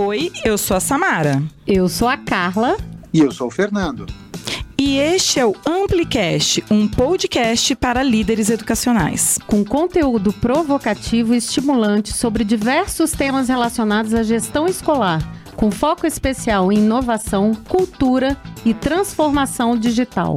Oi, 0.00 0.30
eu 0.44 0.56
sou 0.56 0.76
a 0.76 0.80
Samara. 0.80 1.42
Eu 1.66 1.88
sou 1.88 2.06
a 2.06 2.16
Carla. 2.16 2.76
E 3.12 3.18
eu 3.18 3.32
sou 3.32 3.48
o 3.48 3.50
Fernando. 3.50 4.06
E 4.78 4.96
este 4.96 5.40
é 5.40 5.44
o 5.44 5.56
Amplicast, 5.66 6.64
um 6.70 6.86
podcast 6.86 7.74
para 7.74 8.00
líderes 8.00 8.48
educacionais. 8.48 9.40
Com 9.48 9.64
conteúdo 9.64 10.32
provocativo 10.32 11.34
e 11.34 11.38
estimulante 11.38 12.12
sobre 12.12 12.44
diversos 12.44 13.10
temas 13.10 13.48
relacionados 13.48 14.14
à 14.14 14.22
gestão 14.22 14.68
escolar, 14.68 15.20
com 15.56 15.68
foco 15.68 16.06
especial 16.06 16.70
em 16.70 16.78
inovação, 16.78 17.52
cultura 17.68 18.36
e 18.64 18.72
transformação 18.72 19.76
digital. 19.76 20.36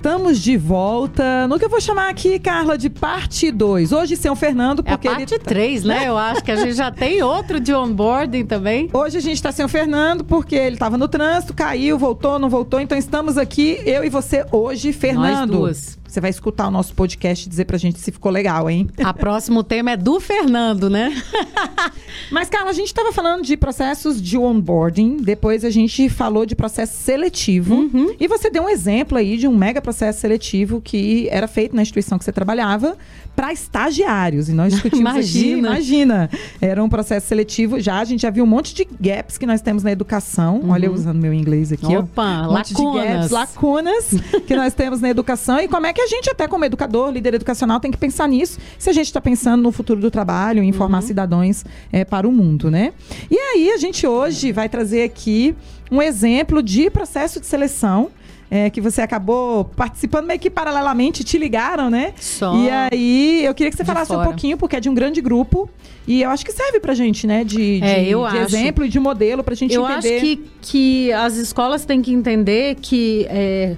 Estamos 0.00 0.38
de 0.38 0.56
volta 0.56 1.46
no 1.46 1.58
que 1.58 1.64
eu 1.66 1.68
vou 1.68 1.78
chamar 1.78 2.08
aqui, 2.08 2.38
Carla, 2.38 2.78
de 2.78 2.88
parte 2.88 3.52
2. 3.52 3.92
Hoje 3.92 4.16
sem 4.16 4.30
o 4.30 4.34
Fernando, 4.34 4.82
porque 4.82 5.06
é 5.06 5.10
a 5.10 5.14
parte 5.14 5.34
ele... 5.34 5.44
3, 5.44 5.84
né? 5.84 6.08
Eu 6.08 6.16
acho 6.16 6.42
que 6.42 6.50
a 6.50 6.56
gente 6.56 6.72
já 6.72 6.90
tem 6.90 7.22
outro 7.22 7.60
de 7.60 7.74
onboarding 7.74 8.46
também. 8.46 8.88
Hoje 8.94 9.18
a 9.18 9.20
gente 9.20 9.34
está 9.34 9.52
sem 9.52 9.62
o 9.62 9.68
Fernando 9.68 10.24
porque 10.24 10.56
ele 10.56 10.76
estava 10.76 10.96
no 10.96 11.06
trânsito, 11.06 11.52
caiu, 11.52 11.98
voltou, 11.98 12.38
não 12.38 12.48
voltou. 12.48 12.80
Então 12.80 12.96
estamos 12.96 13.36
aqui, 13.36 13.78
eu 13.84 14.02
e 14.02 14.08
você 14.08 14.46
hoje, 14.50 14.90
Fernando. 14.90 15.50
Nós 15.50 15.60
duas. 15.60 15.99
Você 16.10 16.20
vai 16.20 16.30
escutar 16.30 16.66
o 16.66 16.72
nosso 16.72 16.92
podcast 16.92 17.46
e 17.46 17.48
dizer 17.48 17.66
pra 17.66 17.78
gente 17.78 18.00
se 18.00 18.10
ficou 18.10 18.32
legal, 18.32 18.68
hein? 18.68 18.88
A 18.98 19.14
próximo 19.14 19.62
tema 19.62 19.92
é 19.92 19.96
do 19.96 20.18
Fernando, 20.18 20.90
né? 20.90 21.14
Mas, 22.32 22.50
Carla, 22.50 22.70
a 22.70 22.72
gente 22.72 22.88
estava 22.88 23.12
falando 23.12 23.44
de 23.44 23.56
processos 23.56 24.20
de 24.20 24.36
onboarding, 24.36 25.18
depois 25.18 25.64
a 25.64 25.70
gente 25.70 26.08
falou 26.08 26.44
de 26.44 26.56
processo 26.56 27.00
seletivo. 27.00 27.76
Uhum. 27.76 28.16
E 28.18 28.26
você 28.26 28.50
deu 28.50 28.64
um 28.64 28.68
exemplo 28.68 29.16
aí 29.16 29.36
de 29.36 29.46
um 29.46 29.56
mega 29.56 29.80
processo 29.80 30.18
seletivo 30.18 30.80
que 30.80 31.28
era 31.30 31.46
feito 31.46 31.76
na 31.76 31.82
instituição 31.82 32.18
que 32.18 32.24
você 32.24 32.32
trabalhava 32.32 32.98
para 33.40 33.54
estagiários. 33.54 34.50
E 34.50 34.52
nós 34.52 34.70
discutimos 34.74 35.00
Imagina. 35.14 35.70
aqui, 35.70 35.74
imagina, 35.94 36.30
era 36.60 36.84
um 36.84 36.90
processo 36.90 37.26
seletivo. 37.26 37.80
Já 37.80 37.98
a 38.00 38.04
gente 38.04 38.20
já 38.20 38.28
viu 38.28 38.44
um 38.44 38.46
monte 38.46 38.74
de 38.74 38.86
gaps 39.00 39.38
que 39.38 39.46
nós 39.46 39.62
temos 39.62 39.82
na 39.82 39.90
educação. 39.90 40.60
Olha, 40.68 40.84
eu 40.86 40.92
usando 40.92 41.18
meu 41.18 41.32
inglês 41.32 41.72
aqui, 41.72 41.86
ó. 41.86 42.00
Opa, 42.00 42.42
Um 42.48 42.52
lacunas. 42.52 43.04
gaps, 43.04 43.30
lacunas 43.30 44.10
que 44.46 44.54
nós 44.54 44.74
temos 44.74 45.00
na 45.00 45.08
educação 45.08 45.58
e 45.58 45.66
como 45.68 45.86
é 45.86 45.92
que 45.94 46.02
a 46.02 46.06
gente, 46.06 46.28
até 46.28 46.46
como 46.46 46.66
educador, 46.66 47.10
líder 47.10 47.32
educacional, 47.32 47.80
tem 47.80 47.90
que 47.90 47.96
pensar 47.96 48.28
nisso, 48.28 48.58
se 48.78 48.90
a 48.90 48.92
gente 48.92 49.06
está 49.06 49.22
pensando 49.22 49.62
no 49.62 49.72
futuro 49.72 49.98
do 50.02 50.10
trabalho, 50.10 50.62
em 50.62 50.70
formar 50.72 51.00
cidadãos 51.00 51.64
eh, 51.90 52.04
para 52.04 52.28
o 52.28 52.32
mundo, 52.32 52.70
né? 52.70 52.92
E 53.30 53.38
aí, 53.38 53.70
a 53.70 53.78
gente 53.78 54.06
hoje 54.06 54.52
vai 54.52 54.68
trazer 54.68 55.02
aqui 55.02 55.56
um 55.90 56.02
exemplo 56.02 56.62
de 56.62 56.90
processo 56.90 57.40
de 57.40 57.46
seleção. 57.46 58.10
Eh, 58.50 58.68
que 58.70 58.80
você 58.80 59.00
acabou 59.00 59.64
participando 59.64 60.26
meio 60.26 60.40
que 60.40 60.50
paralelamente, 60.50 61.22
te 61.22 61.38
ligaram, 61.38 61.88
né? 61.88 62.12
Só. 62.18 62.54
E 62.56 62.68
aí, 62.70 63.44
eu 63.44 63.54
queria 63.54 63.70
que 63.70 63.76
você 63.76 63.84
falasse 63.84 64.12
um 64.12 64.22
pouquinho, 64.22 64.56
porque 64.58 64.76
é 64.76 64.80
de 64.80 64.88
um 64.88 64.94
grande 64.94 65.20
grupo. 65.20 65.68
E 66.06 66.22
eu 66.22 66.30
acho 66.30 66.44
que 66.44 66.50
serve 66.52 66.80
pra 66.80 66.92
gente, 66.94 67.26
né? 67.26 67.44
De, 67.44 67.78
de, 67.80 67.84
É, 67.84 68.02
eu 68.08 68.26
de 68.28 68.36
exemplo 68.38 68.84
e 68.84 68.88
de 68.88 68.98
modelo 68.98 69.44
pra 69.44 69.54
gente 69.54 69.74
Eu 69.74 69.84
entender. 69.88 70.14
acho 70.16 70.20
que, 70.24 70.44
que 70.62 71.12
as 71.12 71.36
escolas 71.36 71.84
têm 71.84 72.02
que 72.02 72.12
entender 72.12 72.76
que 72.80 73.26
é, 73.28 73.76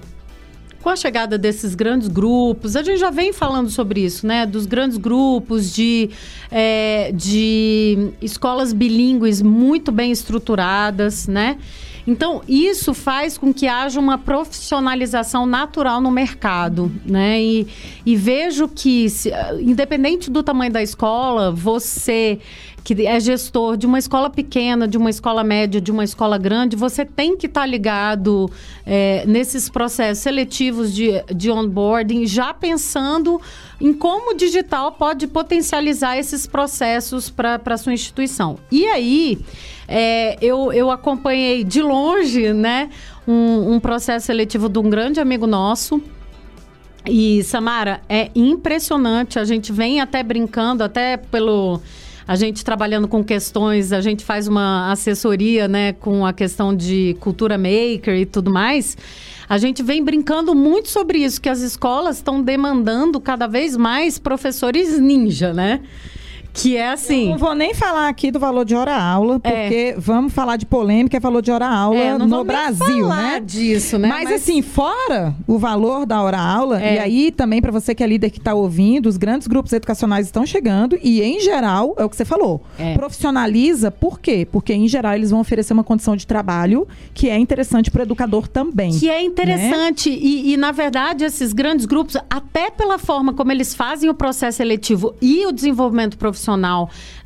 com 0.82 0.90
a 0.90 0.96
chegada 0.96 1.38
desses 1.38 1.74
grandes 1.74 2.08
grupos, 2.08 2.76
a 2.76 2.82
gente 2.82 2.98
já 2.98 3.10
vem 3.10 3.32
falando 3.32 3.70
sobre 3.70 4.00
isso, 4.04 4.26
né? 4.26 4.44
Dos 4.44 4.66
grandes 4.66 4.98
grupos 4.98 5.72
de, 5.72 6.10
é, 6.50 7.12
de 7.14 8.10
escolas 8.20 8.72
bilíngues 8.72 9.40
muito 9.40 9.90
bem 9.92 10.10
estruturadas, 10.12 11.26
né? 11.28 11.56
Então, 12.04 12.42
isso 12.48 12.92
faz 12.92 13.38
com 13.38 13.54
que 13.54 13.68
haja 13.68 14.00
uma 14.00 14.18
profissionalização 14.18 15.46
natural 15.46 16.00
no 16.00 16.10
mercado, 16.10 16.90
né? 17.06 17.40
E, 17.40 17.66
e 18.04 18.16
vejo 18.16 18.66
que, 18.66 19.08
se- 19.08 19.32
independente 19.60 20.28
do 20.28 20.42
tamanho 20.42 20.72
da 20.72 20.82
escola, 20.82 21.52
você 21.52 22.40
que 22.84 23.06
é 23.06 23.20
gestor 23.20 23.76
de 23.76 23.86
uma 23.86 23.98
escola 23.98 24.28
pequena, 24.28 24.88
de 24.88 24.98
uma 24.98 25.10
escola 25.10 25.44
média, 25.44 25.80
de 25.80 25.90
uma 25.90 26.04
escola 26.04 26.36
grande, 26.36 26.74
você 26.74 27.04
tem 27.04 27.36
que 27.36 27.46
estar 27.46 27.64
ligado 27.64 28.50
é, 28.84 29.24
nesses 29.26 29.68
processos 29.68 30.22
seletivos 30.22 30.92
de, 30.94 31.22
de 31.34 31.50
onboarding, 31.50 32.26
já 32.26 32.52
pensando 32.52 33.40
em 33.80 33.92
como 33.92 34.32
o 34.32 34.34
digital 34.34 34.92
pode 34.92 35.26
potencializar 35.26 36.18
esses 36.18 36.46
processos 36.46 37.30
para 37.30 37.60
a 37.64 37.76
sua 37.76 37.92
instituição. 37.92 38.58
E 38.70 38.86
aí, 38.86 39.38
é, 39.86 40.36
eu, 40.40 40.72
eu 40.72 40.90
acompanhei 40.90 41.64
de 41.64 41.82
longe 41.82 42.52
né, 42.52 42.88
um, 43.26 43.74
um 43.74 43.80
processo 43.80 44.26
seletivo 44.26 44.68
de 44.68 44.78
um 44.78 44.88
grande 44.88 45.20
amigo 45.20 45.46
nosso. 45.46 46.02
E, 47.06 47.42
Samara, 47.42 48.00
é 48.08 48.30
impressionante. 48.34 49.38
A 49.38 49.44
gente 49.44 49.72
vem 49.72 50.00
até 50.00 50.22
brincando, 50.22 50.84
até 50.84 51.16
pelo. 51.16 51.80
A 52.26 52.36
gente 52.36 52.64
trabalhando 52.64 53.08
com 53.08 53.22
questões, 53.22 53.92
a 53.92 54.00
gente 54.00 54.24
faz 54.24 54.46
uma 54.46 54.90
assessoria, 54.92 55.66
né, 55.66 55.92
com 55.92 56.24
a 56.24 56.32
questão 56.32 56.74
de 56.74 57.16
cultura 57.20 57.58
maker 57.58 58.16
e 58.16 58.26
tudo 58.26 58.50
mais. 58.50 58.96
A 59.48 59.58
gente 59.58 59.82
vem 59.82 60.02
brincando 60.02 60.54
muito 60.54 60.88
sobre 60.88 61.18
isso, 61.18 61.40
que 61.40 61.48
as 61.48 61.60
escolas 61.60 62.16
estão 62.16 62.40
demandando 62.40 63.20
cada 63.20 63.46
vez 63.46 63.76
mais 63.76 64.18
professores 64.18 64.98
ninja, 64.98 65.52
né? 65.52 65.80
Que 66.52 66.76
é 66.76 66.88
Eu 66.88 66.92
assim. 66.92 67.30
não 67.30 67.38
vou 67.38 67.54
nem 67.54 67.72
falar 67.72 68.08
aqui 68.08 68.30
do 68.30 68.38
valor 68.38 68.64
de 68.64 68.74
hora-aula, 68.74 69.40
porque 69.40 69.94
vamos 69.96 70.32
falar 70.32 70.56
de 70.56 70.66
polêmica, 70.66 71.16
é 71.16 71.20
valor 71.20 71.40
de 71.40 71.50
hora-aula 71.50 71.96
É, 71.98 72.18
no 72.18 72.44
Brasil, 72.44 73.08
falar 73.08 73.22
né? 73.34 73.40
disso, 73.40 73.98
né? 73.98 74.08
Mas, 74.08 74.30
assim, 74.30 74.60
fora 74.60 75.34
o 75.46 75.58
valor 75.58 76.04
da 76.04 76.20
hora-aula, 76.22 76.82
É. 76.82 76.96
e 76.96 76.98
aí 76.98 77.32
também 77.32 77.62
para 77.62 77.72
você 77.72 77.94
que 77.94 78.02
é 78.04 78.06
líder 78.06 78.28
que 78.30 78.38
está 78.38 78.52
ouvindo, 78.52 79.06
os 79.06 79.16
grandes 79.16 79.46
grupos 79.48 79.72
educacionais 79.72 80.26
estão 80.26 80.44
chegando 80.44 80.98
e, 81.02 81.22
em 81.22 81.40
geral, 81.40 81.94
é 81.96 82.04
o 82.04 82.08
que 82.10 82.16
você 82.16 82.24
falou, 82.24 82.60
É. 82.78 82.92
profissionaliza, 82.94 83.90
por 83.90 84.20
quê? 84.20 84.46
Porque, 84.50 84.74
em 84.74 84.86
geral, 84.86 85.14
eles 85.14 85.30
vão 85.30 85.40
oferecer 85.40 85.72
uma 85.72 85.84
condição 85.84 86.14
de 86.16 86.26
trabalho 86.26 86.86
que 87.14 87.30
é 87.30 87.38
interessante 87.38 87.90
para 87.90 88.00
o 88.00 88.02
educador 88.02 88.46
também. 88.46 88.90
Que 88.92 89.08
é 89.08 89.22
interessante. 89.22 90.10
E, 90.10 90.52
e, 90.52 90.56
na 90.58 90.70
verdade, 90.70 91.24
esses 91.24 91.52
grandes 91.54 91.86
grupos, 91.86 92.16
até 92.28 92.70
pela 92.70 92.98
forma 92.98 93.32
como 93.32 93.50
eles 93.50 93.74
fazem 93.74 94.10
o 94.10 94.14
processo 94.14 94.58
seletivo 94.58 95.14
e 95.22 95.46
o 95.46 95.52
desenvolvimento 95.52 96.18
profissional 96.18 96.41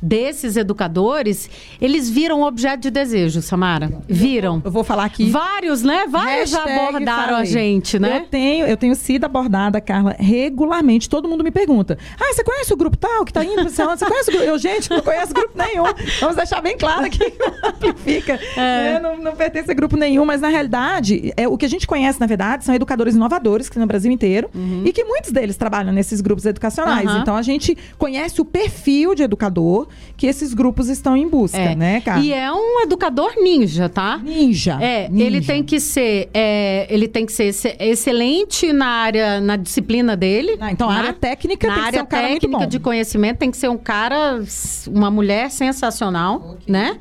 desses 0.01 0.55
educadores, 0.55 1.49
eles 1.81 2.09
viram 2.09 2.41
objeto 2.41 2.81
de 2.81 2.91
desejo, 2.91 3.41
Samara. 3.41 3.91
Viram. 4.07 4.61
Eu 4.63 4.71
vou 4.71 4.83
falar 4.83 5.05
aqui. 5.05 5.29
Vários, 5.29 5.83
né? 5.83 6.05
Vários 6.07 6.49
já 6.49 6.63
abordaram 6.63 7.33
a 7.33 7.37
falei. 7.37 7.45
gente, 7.45 7.99
né? 7.99 8.17
Eu 8.17 8.27
tenho, 8.27 8.65
eu 8.65 8.77
tenho 8.77 8.95
sido 8.95 9.25
abordada, 9.25 9.79
Carla, 9.81 10.15
regularmente. 10.17 11.09
Todo 11.09 11.27
mundo 11.27 11.43
me 11.43 11.51
pergunta: 11.51 11.97
Ah, 12.19 12.33
você 12.33 12.43
conhece 12.43 12.73
o 12.73 12.77
grupo 12.77 12.97
tal 12.97 13.25
que 13.25 13.33
tá 13.33 13.43
indo 13.43 13.63
lá? 13.63 13.95
Você 13.95 14.05
conhece 14.05 14.29
o 14.29 14.33
grupo? 14.33 14.47
Eu, 14.47 14.57
gente, 14.57 14.89
não 14.89 15.01
conheço 15.01 15.33
grupo 15.33 15.57
nenhum. 15.57 15.85
Vamos 16.19 16.35
deixar 16.35 16.61
bem 16.61 16.77
claro 16.77 17.09
que 17.09 17.33
não 17.39 17.69
amplifica. 17.69 18.39
É. 18.55 18.93
né? 18.93 18.99
Não, 18.99 19.17
não 19.17 19.35
pertence 19.35 19.71
a 19.71 19.73
grupo 19.73 19.97
nenhum, 19.97 20.25
mas 20.25 20.41
na 20.41 20.47
realidade, 20.47 21.33
é, 21.35 21.47
o 21.47 21.57
que 21.57 21.65
a 21.65 21.69
gente 21.69 21.87
conhece, 21.87 22.19
na 22.19 22.25
verdade, 22.25 22.65
são 22.65 22.73
educadores 22.73 23.15
inovadores 23.15 23.67
que 23.67 23.75
tem 23.75 23.81
no 23.81 23.87
Brasil 23.87 24.11
inteiro 24.11 24.49
e 24.83 24.91
que 24.91 25.03
muitos 25.03 25.31
deles 25.31 25.55
trabalham 25.57 25.91
nesses 25.93 26.21
grupos 26.21 26.45
educacionais. 26.45 27.09
Uhum. 27.09 27.19
Então 27.19 27.35
a 27.35 27.41
gente 27.41 27.77
conhece 27.97 28.41
o 28.41 28.45
perfil 28.45 29.06
de 29.15 29.23
educador 29.23 29.87
que 30.15 30.27
esses 30.27 30.53
grupos 30.53 30.89
estão 30.89 31.15
em 31.15 31.27
busca, 31.27 31.57
É. 31.57 31.75
né, 31.75 32.01
Carla? 32.01 32.23
E 32.23 32.33
é 32.33 32.51
um 32.51 32.81
educador 32.81 33.33
ninja, 33.41 33.89
tá? 33.89 34.17
Ninja. 34.23 34.77
É, 34.81 35.09
ninja. 35.09 35.23
ele 35.25 35.41
tem 35.41 35.63
que 35.63 35.79
ser, 35.79 36.29
é, 36.33 36.87
ele 36.89 37.07
tem 37.07 37.25
que 37.25 37.31
ser 37.31 37.43
ex- 37.45 37.65
excelente 37.79 38.71
na 38.73 38.87
área, 38.87 39.39
na 39.41 39.55
disciplina 39.55 40.15
dele. 40.15 40.57
Ah, 40.59 40.71
então, 40.71 40.89
a 40.89 40.93
né? 40.93 40.99
área 40.99 41.13
técnica 41.13 41.67
na 41.67 41.73
tem 41.73 41.81
que 41.81 41.87
área 41.87 41.99
ser 41.99 42.03
um 42.03 42.07
cara 42.07 42.27
técnica 42.27 42.67
de 42.67 42.79
conhecimento 42.79 43.37
tem 43.37 43.51
que 43.51 43.57
ser 43.57 43.69
um 43.69 43.77
cara, 43.77 44.41
uma 44.87 45.09
mulher 45.11 45.49
sensacional, 45.51 46.57
né? 46.67 46.97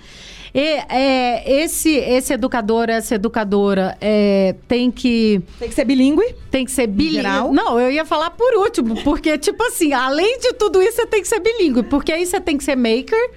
E, 0.59 0.79
é, 0.89 1.61
esse, 1.63 1.91
esse 1.97 2.33
educador, 2.33 2.89
essa 2.89 3.15
educadora 3.15 3.95
é, 4.01 4.55
tem 4.67 4.91
que 4.91 5.43
Tem 5.59 5.69
que 5.69 5.75
ser 5.75 5.85
bilíngue. 5.85 6.35
tem 6.51 6.65
que 6.65 6.71
ser 6.71 6.87
bilíngue. 6.87 7.23
Não, 7.53 7.79
eu 7.79 7.91
ia 7.91 8.07
falar 8.07 8.31
por 8.31 8.55
último, 8.55 9.03
porque 9.03 9.37
tipo 9.37 9.63
assim, 9.65 9.93
além 9.93 10.39
de 10.39 10.55
tudo 10.55 10.81
isso, 10.81 10.97
você 10.97 11.07
tem 11.07 11.21
que 11.21 11.29
ser 11.29 11.41
bilíngue, 11.41 11.83
porque 11.83 12.11
aí 12.11 12.25
você 12.25 12.41
tem 12.41 12.57
que 12.57 12.65
ser 12.65 12.75
maker. 12.75 13.33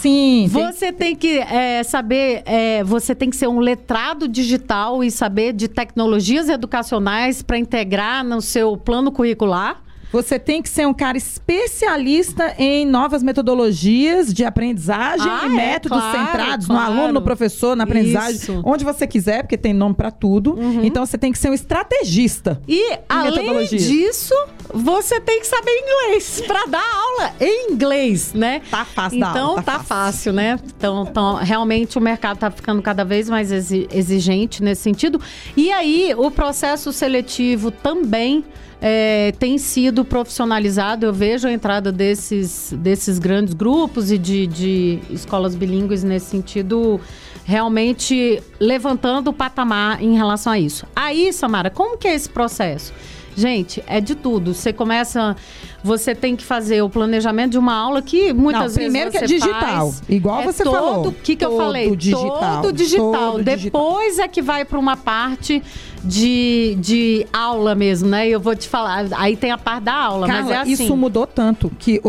Sim. 0.00 0.50
tem- 0.52 0.66
Você 0.72 0.92
tem 0.92 1.16
que 1.16 1.38
é, 1.38 1.82
saber, 1.84 2.42
é, 2.44 2.84
você 2.84 3.14
tem 3.14 3.30
que 3.30 3.36
ser 3.36 3.46
um 3.46 3.60
letrado 3.60 4.28
digital 4.28 5.02
e 5.02 5.10
saber 5.10 5.52
de 5.54 5.68
tecnologias 5.68 6.48
educacionais 6.50 7.42
para 7.42 7.56
integrar 7.56 8.22
no 8.24 8.42
seu 8.42 8.76
plano 8.76 9.10
curricular. 9.10 9.80
Você 10.10 10.38
tem 10.38 10.62
que 10.62 10.68
ser 10.68 10.86
um 10.86 10.94
cara 10.94 11.18
especialista 11.18 12.54
em 12.58 12.86
novas 12.86 13.22
metodologias 13.22 14.32
de 14.32 14.44
aprendizagem 14.44 15.26
Ah, 15.30 15.40
e 15.42 15.46
é, 15.46 15.48
métodos 15.48 15.98
claro, 15.98 16.18
centrados 16.18 16.68
no 16.68 16.74
claro. 16.74 16.92
aluno, 16.92 17.12
no 17.14 17.22
professor, 17.22 17.76
na 17.76 17.84
aprendizagem, 17.84 18.36
Isso. 18.36 18.52
Uhum. 18.52 18.62
onde 18.64 18.84
você 18.84 19.06
quiser, 19.06 19.42
porque 19.42 19.56
tem 19.58 19.72
nome 19.74 19.94
para 19.94 20.10
tudo. 20.10 20.58
Então 20.82 21.04
você 21.04 21.18
tem 21.18 21.30
que 21.32 21.38
ser 21.38 21.50
um 21.50 21.54
estrategista. 21.54 22.60
E, 22.66 22.98
além 23.08 23.66
disso, 23.66 24.34
você 24.72 25.20
tem 25.20 25.40
que 25.40 25.46
saber 25.46 25.70
inglês 25.70 26.42
para 26.46 26.66
dar 26.66 26.84
aula 26.84 27.32
em 27.40 27.72
inglês, 27.72 28.32
né? 28.34 28.60
Tá 28.70 28.84
fácil 28.84 29.18
Então 29.18 29.32
dar 29.32 29.40
aula, 29.40 29.62
tá, 29.62 29.78
tá 29.78 29.84
fácil. 29.84 30.32
né? 30.32 30.58
Então, 30.76 31.06
então, 31.08 31.34
realmente 31.36 31.96
o 31.98 32.00
mercado 32.00 32.38
tá 32.38 32.50
ficando 32.50 32.82
cada 32.82 33.04
vez 33.04 33.28
mais 33.28 33.50
exi- 33.52 33.88
exigente 33.92 34.62
nesse 34.62 34.82
sentido. 34.82 35.20
E 35.56 35.70
aí 35.72 36.12
o 36.16 36.30
processo 36.30 36.92
seletivo 36.92 37.70
também 37.70 38.44
é, 38.80 39.32
tem 39.38 39.58
sido 39.58 40.04
profissionalizado. 40.04 41.06
Eu 41.06 41.12
vejo 41.12 41.48
a 41.48 41.52
entrada 41.52 41.90
desses, 41.90 42.72
desses 42.78 43.18
grandes 43.18 43.54
grupos 43.54 44.10
e 44.12 44.18
de, 44.18 44.46
de 44.46 44.98
escolas 45.10 45.54
bilíngues 45.54 46.04
nesse 46.04 46.26
sentido 46.26 47.00
realmente 47.44 48.42
levantando 48.60 49.30
o 49.30 49.32
patamar 49.32 50.02
em 50.02 50.14
relação 50.14 50.52
a 50.52 50.58
isso. 50.58 50.86
Aí, 50.94 51.32
Samara, 51.32 51.70
como 51.70 51.96
que 51.96 52.06
é 52.06 52.14
esse 52.14 52.28
processo? 52.28 52.92
Gente, 53.38 53.84
é 53.86 54.00
de 54.00 54.16
tudo. 54.16 54.52
Você 54.52 54.72
começa, 54.72 55.36
você 55.82 56.12
tem 56.12 56.34
que 56.34 56.44
fazer 56.44 56.82
o 56.82 56.90
planejamento 56.90 57.52
de 57.52 57.58
uma 57.58 57.72
aula 57.72 58.02
que 58.02 58.32
muitas 58.32 58.62
Não, 58.62 58.68
vezes 58.68 58.78
primeiro 58.82 59.10
que 59.12 59.18
é 59.18 59.26
digital, 59.26 59.92
faz. 59.92 60.02
igual 60.08 60.40
é 60.40 60.44
você 60.44 60.64
todo, 60.64 60.74
falou. 60.74 61.06
O 61.06 61.12
que, 61.12 61.36
que 61.36 61.44
eu 61.44 61.56
falei? 61.56 61.94
digital, 61.94 62.62
Todo 62.62 62.72
digital. 62.72 63.12
todo 63.12 63.44
digital. 63.44 63.54
Depois 63.82 64.18
é 64.18 64.26
que 64.26 64.42
vai 64.42 64.64
para 64.64 64.76
uma 64.78 64.96
parte 64.96 65.62
de, 66.04 66.76
de 66.80 67.26
aula 67.32 67.74
mesmo, 67.74 68.08
né? 68.08 68.28
Eu 68.28 68.40
vou 68.40 68.54
te 68.54 68.68
falar. 68.68 69.06
Aí 69.16 69.36
tem 69.36 69.50
a 69.50 69.58
parte 69.58 69.84
da 69.84 69.94
aula, 69.94 70.26
Carla, 70.26 70.42
mas 70.42 70.50
é 70.50 70.56
assim. 70.60 70.72
isso 70.84 70.96
mudou 70.96 71.26
tanto 71.26 71.70
que 71.78 72.00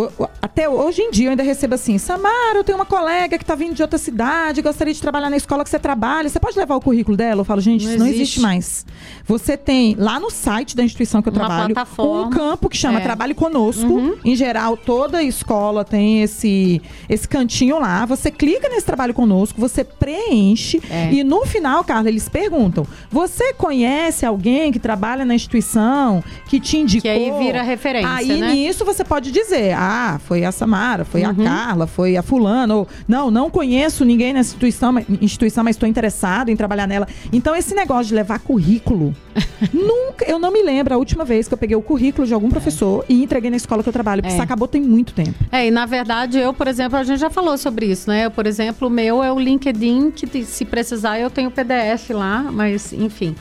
até 0.41 0.67
hoje 0.69 1.01
em 1.01 1.11
dia 1.11 1.27
eu 1.27 1.31
ainda 1.31 1.43
recebo 1.43 1.75
assim: 1.75 1.97
Samara, 1.97 2.57
eu 2.57 2.63
tenho 2.63 2.77
uma 2.77 2.85
colega 2.85 3.37
que 3.37 3.45
tá 3.45 3.55
vindo 3.55 3.73
de 3.73 3.81
outra 3.81 3.97
cidade, 3.97 4.61
gostaria 4.61 4.93
de 4.93 5.01
trabalhar 5.01 5.29
na 5.29 5.37
escola 5.37 5.63
que 5.63 5.69
você 5.69 5.79
trabalha. 5.79 6.29
Você 6.29 6.39
pode 6.39 6.57
levar 6.57 6.75
o 6.75 6.81
currículo 6.81 7.17
dela? 7.17 7.41
Eu 7.41 7.45
falo, 7.45 7.61
gente, 7.61 7.83
Não 7.85 7.91
isso 7.91 7.99
não 7.99 8.05
existe. 8.07 8.21
existe 8.21 8.39
mais. 8.41 8.85
Você 9.25 9.57
tem 9.57 9.95
lá 9.97 10.19
no 10.19 10.29
site 10.29 10.75
da 10.75 10.83
instituição 10.83 11.21
que 11.21 11.29
eu 11.29 11.33
Uma 11.33 11.39
trabalho 11.45 11.73
plataforma. 11.73 12.27
um 12.27 12.29
campo 12.29 12.69
que 12.69 12.77
chama 12.77 12.99
É. 12.99 13.03
Trabalhe 13.03 13.33
Conosco. 13.33 14.17
Em 14.23 14.35
geral, 14.35 14.77
toda 14.77 15.21
escola 15.23 15.83
tem 15.83 16.21
esse, 16.21 16.81
esse 17.07 17.27
cantinho 17.27 17.79
lá. 17.79 18.05
Você 18.05 18.29
clica 18.31 18.69
nesse 18.69 18.85
Trabalho 18.85 19.13
Conosco, 19.13 19.59
você 19.59 19.83
preenche 19.83 20.81
É. 20.89 21.11
e 21.11 21.23
no 21.23 21.45
final, 21.45 21.83
Carla, 21.83 22.09
eles 22.09 22.27
perguntam: 22.29 22.85
Você 23.11 23.53
conhece 23.53 23.78
alguém 24.25 24.71
que 24.71 24.79
trabalha 24.79 25.23
na 25.25 25.35
instituição 25.35 26.23
que 26.47 26.59
te 26.59 26.77
indicou? 26.77 27.01
Que 27.03 27.07
aí 27.09 27.31
vira 27.39 27.61
referência, 27.61 28.09
Aí 28.09 28.39
né? 28.39 28.51
nisso 28.53 28.83
você 28.85 29.03
pode 29.03 29.31
dizer: 29.31 29.73
Ah, 29.77 30.19
foi 30.25 30.43
a 30.45 30.51
Samara, 30.51 31.05
foi 31.05 31.23
Uhum. 31.23 31.29
a 31.29 31.33
Carla, 31.35 31.87
foi 31.87 32.17
a 32.17 32.23
Fulana. 32.23 32.75
Ou 32.75 32.87
não, 33.07 33.29
não 33.31 33.49
conheço 33.49 34.03
ninguém 34.05 34.33
nessa 34.33 34.49
instituição, 34.49 34.91
mas- 34.91 35.05
instituição, 35.21 35.63
mas 35.63 35.75
estou 35.75 35.87
interessado 35.87 36.49
em 36.49 36.55
trabalhar 36.55 36.87
nela. 36.87 37.07
Então, 37.31 37.55
esse 37.55 37.73
negócio 37.75 38.05
de 38.07 38.15
levar 38.15 38.39
currículo. 38.39 39.15
nunca, 39.73 40.25
eu 40.29 40.39
não 40.39 40.51
me 40.51 40.61
lembro 40.61 40.93
a 40.93 40.97
última 40.97 41.23
vez 41.25 41.47
que 41.47 41.53
eu 41.53 41.57
peguei 41.57 41.75
o 41.75 41.81
currículo 41.81 42.25
de 42.27 42.33
algum 42.33 42.49
professor 42.49 43.05
e 43.07 43.23
entreguei 43.23 43.49
na 43.49 43.57
escola 43.57 43.83
que 43.83 43.89
eu 43.89 43.93
trabalho, 43.93 44.21
porque 44.21 44.33
É. 44.33 44.35
isso 44.35 44.43
acabou 44.43 44.67
tem 44.67 44.81
muito 44.81 45.13
tempo. 45.13 45.33
É, 45.51 45.67
e 45.67 45.71
na 45.71 45.85
verdade, 45.85 46.37
eu, 46.37 46.53
por 46.53 46.67
exemplo, 46.67 46.97
a 46.97 47.03
gente 47.03 47.19
já 47.19 47.29
falou 47.29 47.57
sobre 47.57 47.85
isso, 47.85 48.09
né? 48.09 48.25
Eu, 48.25 48.31
por 48.31 48.45
exemplo, 48.47 48.87
o 48.87 48.91
meu 48.91 49.23
é 49.23 49.31
o 49.31 49.39
LinkedIn, 49.39 50.11
que 50.11 50.43
se 50.43 50.65
precisar 50.65 51.19
eu 51.19 51.29
tenho 51.29 51.49
o 51.49 51.51
PDF 51.51 52.09
lá, 52.11 52.43
mas 52.51 52.91
enfim. 52.93 53.35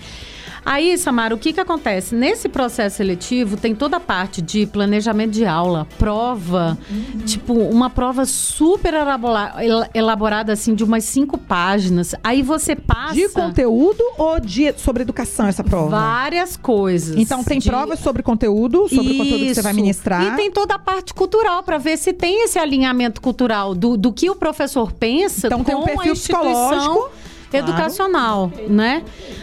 Aí, 0.71 0.99
Samara, 0.99 1.35
o 1.35 1.39
que 1.39 1.51
que 1.55 1.61
acontece? 1.61 2.15
Nesse 2.15 2.47
processo 2.47 2.97
seletivo 2.99 3.57
tem 3.57 3.75
toda 3.75 3.97
a 3.97 4.01
parte 4.01 4.43
de 4.43 4.67
planejamento 4.67 5.31
de 5.31 5.47
aula, 5.47 5.87
prova, 5.99 6.77
tipo, 7.25 7.55
uma 7.55 7.89
prova 7.89 8.27
super 8.27 8.93
elabora- 8.93 9.55
el- 9.65 9.87
elaborada, 9.95 10.53
assim, 10.53 10.75
de 10.75 10.85
umas 10.85 11.05
cinco 11.05 11.39
páginas. 11.39 12.15
Aí 12.23 12.43
você 12.43 12.77
passa... 12.77 13.15
De 13.15 13.31
conteúdo 13.31 14.03
ou 14.19 14.39
de 14.39 14.75
sobre 14.77 15.03
educação 15.05 15.47
essa 15.47 15.65
prova? 15.65 15.89
Várias 15.89 16.55
coisas. 16.59 17.17
Então 17.17 17.43
tem 17.43 17.61
De- 17.61 17.71
provas 17.71 17.99
sobre 18.01 18.23
conteúdo, 18.23 18.89
sobre 18.91 19.15
o 19.15 19.17
conteúdo 19.17 19.39
que 19.47 19.55
você 19.55 19.63
vai 19.63 19.73
isso. 19.73 19.81
ministrar. 19.81 20.23
E 20.35 20.37
tem 20.37 20.51
toda 20.51 20.75
a 20.75 20.79
parte 20.79 21.15
cultural 21.15 21.63
para 21.63 21.79
ver 21.79 21.97
se 21.97 22.13
tem 22.13 22.45
esse 22.45 22.59
alinhamento 22.59 23.23
cultural 23.23 23.75
do, 23.75 23.97
do 23.97 24.13
que 24.13 24.29
o 24.29 24.35
professor 24.35 24.93
pensa 24.93 25.47
Então 25.47 25.61
com 25.61 25.65
tem 25.65 25.75
um 25.75 25.83
perfil 25.85 26.11
a 26.11 26.13
instituição 26.13 26.43
psicológico, 26.53 27.11
claro. 27.51 27.69
educacional, 27.69 28.53
né? 28.69 29.03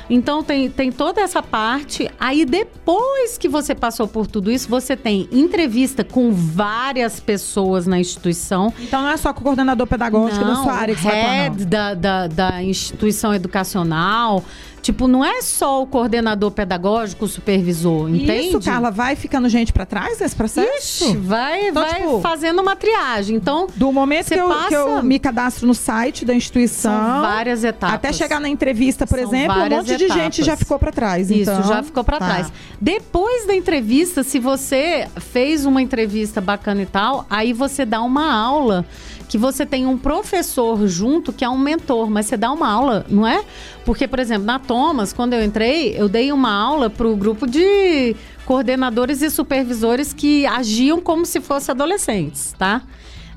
Então 0.10 0.44
tem, 0.44 0.70
tem 0.70 0.92
toda 0.92 1.22
essa 1.22 1.42
parte. 1.42 2.10
Aí 2.20 2.46
depois 2.46 3.38
que 3.38 3.48
você 3.48 3.74
passou 3.74 4.08
por 4.08 4.28
tudo 4.28 4.52
isso, 4.52 4.70
você 4.70 4.96
tem 4.96 5.28
entrevista 5.32 6.04
com 6.04 6.32
várias 6.32 7.20
pessoas 7.20 7.88
na 7.88 8.00
instituição. 8.00 8.74
Então 8.80 9.02
não 9.02 9.10
é 9.10 9.18
só 9.18 9.34
com 9.34 9.42
o 9.42 9.44
coordenador 9.44 9.88
pedagógico 9.88 10.46
da 10.46 10.56
sua 10.56 10.74
área 10.74 10.96
que 10.96 11.02
você 11.02 11.08
vai 11.08 11.22
atuar, 11.22 11.30
não. 11.30 11.44
head 11.44 11.66
da, 11.66 11.94
da, 11.94 12.28
da 12.28 12.64
instituição 12.64 13.34
educacional. 13.34 14.44
Tipo, 14.86 15.08
não 15.08 15.26
é 15.26 15.42
só 15.42 15.82
o 15.82 15.88
coordenador 15.88 16.52
pedagógico, 16.52 17.26
o 17.26 17.28
supervisor, 17.28 18.08
entende? 18.08 18.50
Isso, 18.50 18.60
Carla, 18.60 18.92
vai 18.92 19.16
ficando 19.16 19.50
gente 19.50 19.74
pra 19.74 19.84
trás 19.84 20.20
nesse 20.20 20.36
processo? 20.36 21.06
Ixi, 21.06 21.18
vai, 21.18 21.70
Então, 21.70 21.82
vai 21.84 21.96
tipo, 22.02 22.22
fazendo 22.22 22.62
uma 22.62 22.76
triagem. 22.76 23.36
Então, 23.36 23.66
Do 23.76 23.92
momento 23.92 24.28
que 24.28 24.36
eu, 24.36 24.48
passa- 24.48 24.68
que 24.68 24.76
eu 24.76 25.02
me 25.02 25.18
cadastro 25.18 25.66
no 25.66 25.74
site 25.74 26.24
da 26.24 26.36
instituição. 26.36 26.92
são 26.94 27.22
várias 27.22 27.64
etapas. 27.64 27.96
Até 27.96 28.14
chegar 28.14 28.40
na 28.40 28.48
entrevista, 28.48 29.08
por 29.08 29.18
São 29.18 29.28
exemplo, 29.28 29.56
um 29.60 29.70
monte 29.70 29.98
de 29.98 30.04
etapas. 30.06 30.24
gente 30.24 30.44
já 30.44 30.56
ficou 30.56 30.78
pra 30.78 30.92
trás. 30.92 31.32
Isso, 31.32 31.50
então, 31.50 31.64
já 31.64 31.82
ficou 31.82 32.04
pra 32.04 32.20
tá. 32.20 32.26
trás. 32.28 32.52
Depois 32.80 33.48
da 33.48 33.56
entrevista, 33.56 34.22
se 34.22 34.38
você 34.38 35.08
fez 35.16 35.66
uma 35.66 35.82
entrevista 35.82 36.40
bacana 36.40 36.84
e 36.84 36.86
tal, 36.86 37.26
aí 37.28 37.54
você 37.54 37.86
dá 37.86 38.04
uma 38.04 38.32
aula 38.32 38.86
que 39.28 39.40
você 39.40 39.66
tem 39.66 39.88
um 39.88 39.98
professor 39.98 40.86
junto 40.86 41.34
que 41.34 41.44
é 41.44 41.50
um 41.50 41.58
mentor, 41.58 42.08
mas 42.12 42.28
você 42.28 42.38
dá 42.38 42.52
uma 42.52 42.72
aula, 42.72 43.04
não 43.10 43.26
é? 43.26 43.44
Porque, 43.86 44.08
por 44.08 44.20
exemplo, 44.20 44.46
na 44.46 44.58
Thomas, 44.58 45.14
quando 45.14 45.34
eu 45.34 45.44
entrei, 45.44 45.96
eu 45.96 46.10
dei 46.10 46.32
uma 46.32 46.52
aula 46.52 46.90
pro 46.90 47.16
grupo 47.16 47.46
de 47.46 48.16
coordenadores 48.44 49.22
e 49.22 49.30
supervisores 49.30 50.12
que 50.12 50.46
agiam 50.48 51.00
como 51.00 51.26
se 51.26 51.40
fossem 51.40 51.72
adolescentes, 51.72 52.54
tá? 52.58 52.82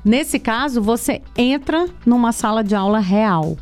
Nesse 0.03 0.39
caso, 0.39 0.81
você 0.81 1.21
entra 1.37 1.87
numa 2.05 2.31
sala 2.31 2.63
de 2.63 2.73
aula 2.73 2.99
real. 2.99 3.57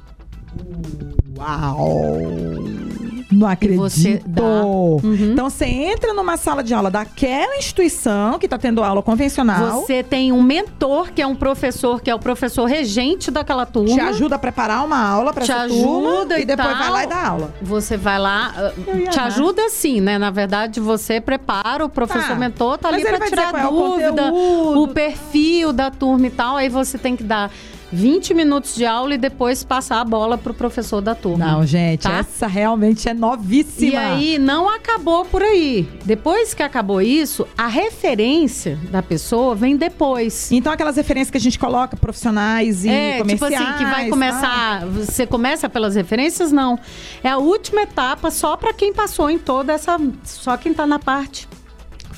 Uau! 1.37 2.96
Não 3.31 3.47
acredito. 3.47 3.77
você 3.79 4.21
dá- 4.25 4.41
Uhum. 4.43 5.31
Então 5.33 5.49
você 5.49 5.65
entra 5.65 6.13
numa 6.13 6.37
sala 6.37 6.63
de 6.63 6.73
aula 6.73 6.89
daquela 6.89 7.57
instituição 7.57 8.39
que 8.39 8.45
está 8.45 8.57
tendo 8.57 8.81
aula 8.83 9.01
convencional. 9.03 9.81
Você 9.81 10.01
tem 10.01 10.31
um 10.31 10.41
mentor, 10.41 11.11
que 11.11 11.21
é 11.21 11.27
um 11.27 11.35
professor, 11.35 12.01
que 12.01 12.09
é 12.09 12.15
o 12.15 12.19
professor 12.19 12.65
regente 12.65 13.29
daquela 13.29 13.65
turma. 13.65 13.93
te 13.93 13.99
ajuda 13.99 14.35
a 14.35 14.39
preparar 14.39 14.85
uma 14.85 14.97
aula 14.99 15.33
para 15.33 15.43
essa 15.43 15.67
turma 15.67 16.09
ajuda 16.19 16.39
e 16.39 16.43
e 16.43 16.45
depois 16.45 16.67
tal. 16.69 16.77
vai 16.77 16.89
lá 16.89 17.03
e 17.03 17.07
dá 17.07 17.27
aula. 17.27 17.53
Você 17.61 17.97
vai 17.97 18.17
lá, 18.19 18.53
ia 18.95 19.07
te 19.09 19.19
amar. 19.19 19.27
ajuda 19.27 19.69
sim, 19.69 19.99
né? 19.99 20.17
Na 20.17 20.29
verdade, 20.31 20.79
você 20.79 21.19
prepara, 21.19 21.83
o 21.85 21.89
professor 21.89 22.29
Tá. 22.29 22.35
mentor 22.35 22.77
tá 22.77 22.91
Mas 22.91 23.05
ali 23.05 23.17
para 23.17 23.27
tirar 23.27 23.51
qual 23.51 23.63
é 23.63 23.67
o 23.67 23.71
dúvida, 24.15 24.33
o 24.33 24.87
perfil 24.87 25.73
da 25.73 25.91
turma 25.91 26.27
e 26.27 26.29
tal. 26.29 26.55
Aí 26.55 26.69
você 26.69 26.97
tem 26.97 27.15
que 27.15 27.23
dar 27.23 27.51
20 27.91 28.33
minutos 28.33 28.75
de 28.75 28.85
aula 28.85 29.13
e 29.13 29.17
depois 29.17 29.63
passar 29.63 30.01
a 30.01 30.03
bola 30.03 30.37
pro 30.37 30.53
professor 30.53 30.99
da 31.01 31.15
turma. 31.15 31.45
Não, 31.45 31.65
gente, 31.65 32.03
Tá? 32.03 32.17
essa 32.19 32.45
realmente 32.47 33.07
é 33.07 33.13
novíssima. 33.13 33.93
E 33.93 33.95
aí, 33.95 34.37
não 34.37 34.67
acabou 34.69 35.23
por 35.25 35.41
aí. 35.41 35.87
Depois 36.03 36.53
que 36.53 36.61
acabou 36.61 37.01
isso, 37.01 37.47
a 37.57 37.67
referência 37.67 38.77
da 38.91 39.01
pessoa 39.01 39.55
vem 39.55 39.77
depois. 39.77 40.51
Então 40.51 40.71
aquelas 40.71 40.95
referências 40.97 41.31
que 41.31 41.37
a 41.37 41.41
gente 41.41 41.57
coloca 41.57 41.95
profissionais 41.95 42.83
e 42.85 42.89
É, 42.89 43.11
tipo 43.23 43.23
comerciais. 43.37 43.53
assim, 43.69 43.77
que 43.77 43.85
vai 43.91 44.03
tá? 44.05 44.09
começar. 44.09 44.85
Você 44.87 45.25
começa 45.25 45.69
pelas 45.69 45.95
referências? 45.95 46.51
Não. 46.51 46.77
É 47.23 47.29
a 47.29 47.37
última 47.37 47.81
etapa 47.83 48.31
só 48.31 48.57
para 48.57 48.73
quem 48.73 48.93
passou 48.93 49.29
em 49.29 49.37
toda 49.37 49.73
essa. 49.73 49.97
Só 50.23 50.57
quem 50.57 50.73
tá 50.73 50.85
na 50.85 50.99
parte 50.99 51.47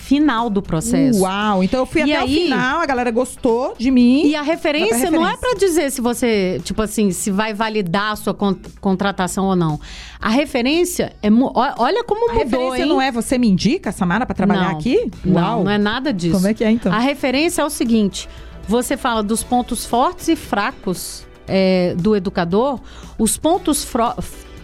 final 0.09 0.49
do 0.49 0.59
processo. 0.59 1.21
Uau, 1.21 1.63
então 1.63 1.81
eu 1.81 1.85
fui 1.85 2.01
E 2.01 2.03
até 2.11 2.17
aí- 2.23 2.37
o 2.39 2.41
final, 2.45 2.79
a 2.81 2.85
galera 2.87 3.11
gostou 3.11 3.75
de 3.77 3.91
mim. 3.91 4.25
E 4.25 4.35
a 4.35 4.41
referência, 4.41 5.11
não 5.11 5.27
é 5.27 5.37
para 5.37 5.53
dizer 5.55 5.91
se 5.91 6.01
você, 6.01 6.59
tipo 6.63 6.81
assim, 6.81 7.11
se 7.11 7.29
vai 7.29 7.53
validar 7.53 8.13
a 8.13 8.15
sua 8.15 8.33
con- 8.33 8.55
contratação 8.81 9.45
ou 9.45 9.55
não. 9.55 9.79
A 10.19 10.29
referência 10.29 11.13
é. 11.21 11.29
Olha 11.77 12.03
como 12.03 12.31
a 12.31 12.33
mudou, 12.33 12.43
referência 12.43 12.83
hein? 12.83 12.89
não 12.89 12.99
é 12.99 13.11
você 13.11 13.37
me 13.37 13.47
indica, 13.47 13.91
Samara, 13.91 14.25
pra 14.25 14.33
trabalhar 14.33 14.71
Não. 14.71 14.77
aqui? 14.79 15.11
Não, 15.23 15.63
não 15.65 15.71
é 15.71 15.77
nada 15.77 16.11
disso. 16.11 16.33
Como 16.35 16.47
é 16.47 16.53
que 16.55 16.63
é, 16.63 16.71
então? 16.71 16.91
A 16.91 16.97
referência 16.99 17.61
é 17.61 17.65
o 17.65 17.69
seguinte: 17.69 18.27
você 18.67 18.97
fala 18.97 19.21
dos 19.21 19.43
pontos 19.43 19.85
fortes 19.85 20.27
e 20.27 20.35
fracos 20.35 21.23
é, 21.47 21.93
do 21.97 22.15
educador. 22.15 22.79
Os 23.17 23.37
pontos, 23.37 23.83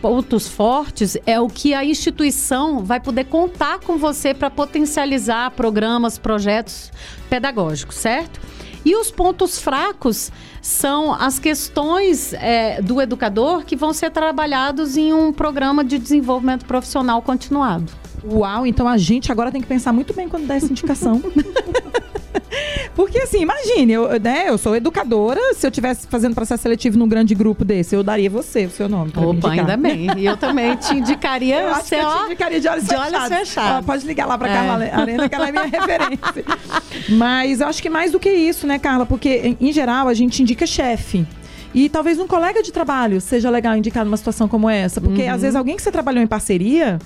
pontos 0.05 0.47
fortes 0.47 1.17
é 1.25 1.39
o 1.39 1.47
que 1.47 1.73
a 1.73 1.83
instituição 1.83 2.85
vai 2.85 2.99
poder 2.99 3.23
contar 3.23 3.79
com 3.79 3.97
você 3.97 4.35
para 4.35 4.51
potencializar 4.51 5.49
programas, 5.49 6.19
projetos 6.19 6.91
pedagógicos, 7.27 7.95
certo? 7.95 8.39
E 8.85 8.95
os 8.95 9.09
pontos 9.09 9.57
fracos 9.57 10.31
são 10.61 11.11
as 11.11 11.39
questões 11.39 12.33
é, 12.33 12.83
do 12.83 13.01
educador 13.01 13.65
que 13.65 13.75
vão 13.75 13.93
ser 13.93 14.11
trabalhados 14.11 14.95
em 14.95 15.11
um 15.11 15.33
programa 15.33 15.83
de 15.83 15.97
desenvolvimento 15.97 16.67
profissional 16.67 17.19
continuado. 17.23 17.91
Uau, 18.23 18.63
então 18.67 18.87
a 18.87 18.99
gente 18.99 19.31
agora 19.31 19.51
tem 19.51 19.59
que 19.59 19.67
pensar 19.67 19.91
muito 19.91 20.13
bem 20.13 20.29
quando 20.29 20.45
dá 20.45 20.53
essa 20.53 20.67
indicação. 20.67 21.19
Porque 22.95 23.19
assim, 23.19 23.41
imagine, 23.41 23.91
eu, 23.91 24.19
né, 24.21 24.45
eu 24.47 24.57
sou 24.57 24.75
educadora, 24.75 25.39
se 25.53 25.65
eu 25.65 25.69
estivesse 25.69 26.07
fazendo 26.07 26.33
processo 26.33 26.63
seletivo 26.63 26.97
num 26.97 27.07
grande 27.07 27.35
grupo 27.35 27.65
desse, 27.65 27.93
eu 27.95 28.01
daria 28.01 28.29
você 28.29 28.65
o 28.65 28.69
seu 28.69 28.87
nome. 28.87 29.11
pra 29.11 29.21
me 29.21 29.27
Opa, 29.27 29.35
indicar. 29.49 29.59
ainda 29.59 29.77
bem. 29.77 30.07
E 30.17 30.25
eu 30.25 30.37
também 30.37 30.75
te 30.77 30.93
indicaria. 30.95 31.59
Eu 31.65 31.69
acho 31.69 31.89
que 31.89 31.95
eu 31.95 32.09
te 32.17 32.23
indicaria 32.25 32.59
de 32.61 32.67
olhos 32.67 32.83
de 32.83 32.89
fechados. 32.89 33.13
olhos 33.13 33.27
fechados. 33.27 33.79
Ó, 33.79 33.81
pode 33.81 34.07
ligar 34.07 34.25
lá 34.25 34.37
pra 34.37 34.47
É. 34.49 34.53
Carla 34.53 35.01
Arena, 35.01 35.29
que 35.29 35.35
ela 35.35 35.47
é 35.49 35.51
minha 35.51 35.65
referência. 35.67 36.45
Mas 37.09 37.61
eu 37.61 37.67
acho 37.67 37.81
que 37.81 37.89
mais 37.89 38.11
do 38.11 38.19
que 38.19 38.29
isso, 38.31 38.65
né, 38.65 38.79
Carla? 38.79 39.05
Porque, 39.05 39.29
em, 39.43 39.57
em 39.69 39.71
geral, 39.73 40.07
a 40.07 40.13
gente 40.13 40.41
indica 40.41 40.65
chefe. 40.65 41.25
E 41.73 41.89
talvez 41.89 42.17
um 42.19 42.27
colega 42.27 42.63
de 42.63 42.71
trabalho 42.71 43.19
seja 43.19 43.49
legal 43.49 43.75
indicar 43.75 44.05
numa 44.05 44.15
situação 44.15 44.47
como 44.47 44.69
essa. 44.69 45.01
Porque, 45.01 45.23
Uhum. 45.23 45.33
às 45.33 45.41
vezes, 45.41 45.55
alguém 45.55 45.75
que 45.75 45.81
você 45.81 45.91
trabalhou 45.91 46.23
em 46.23 46.27
parceria 46.27 46.97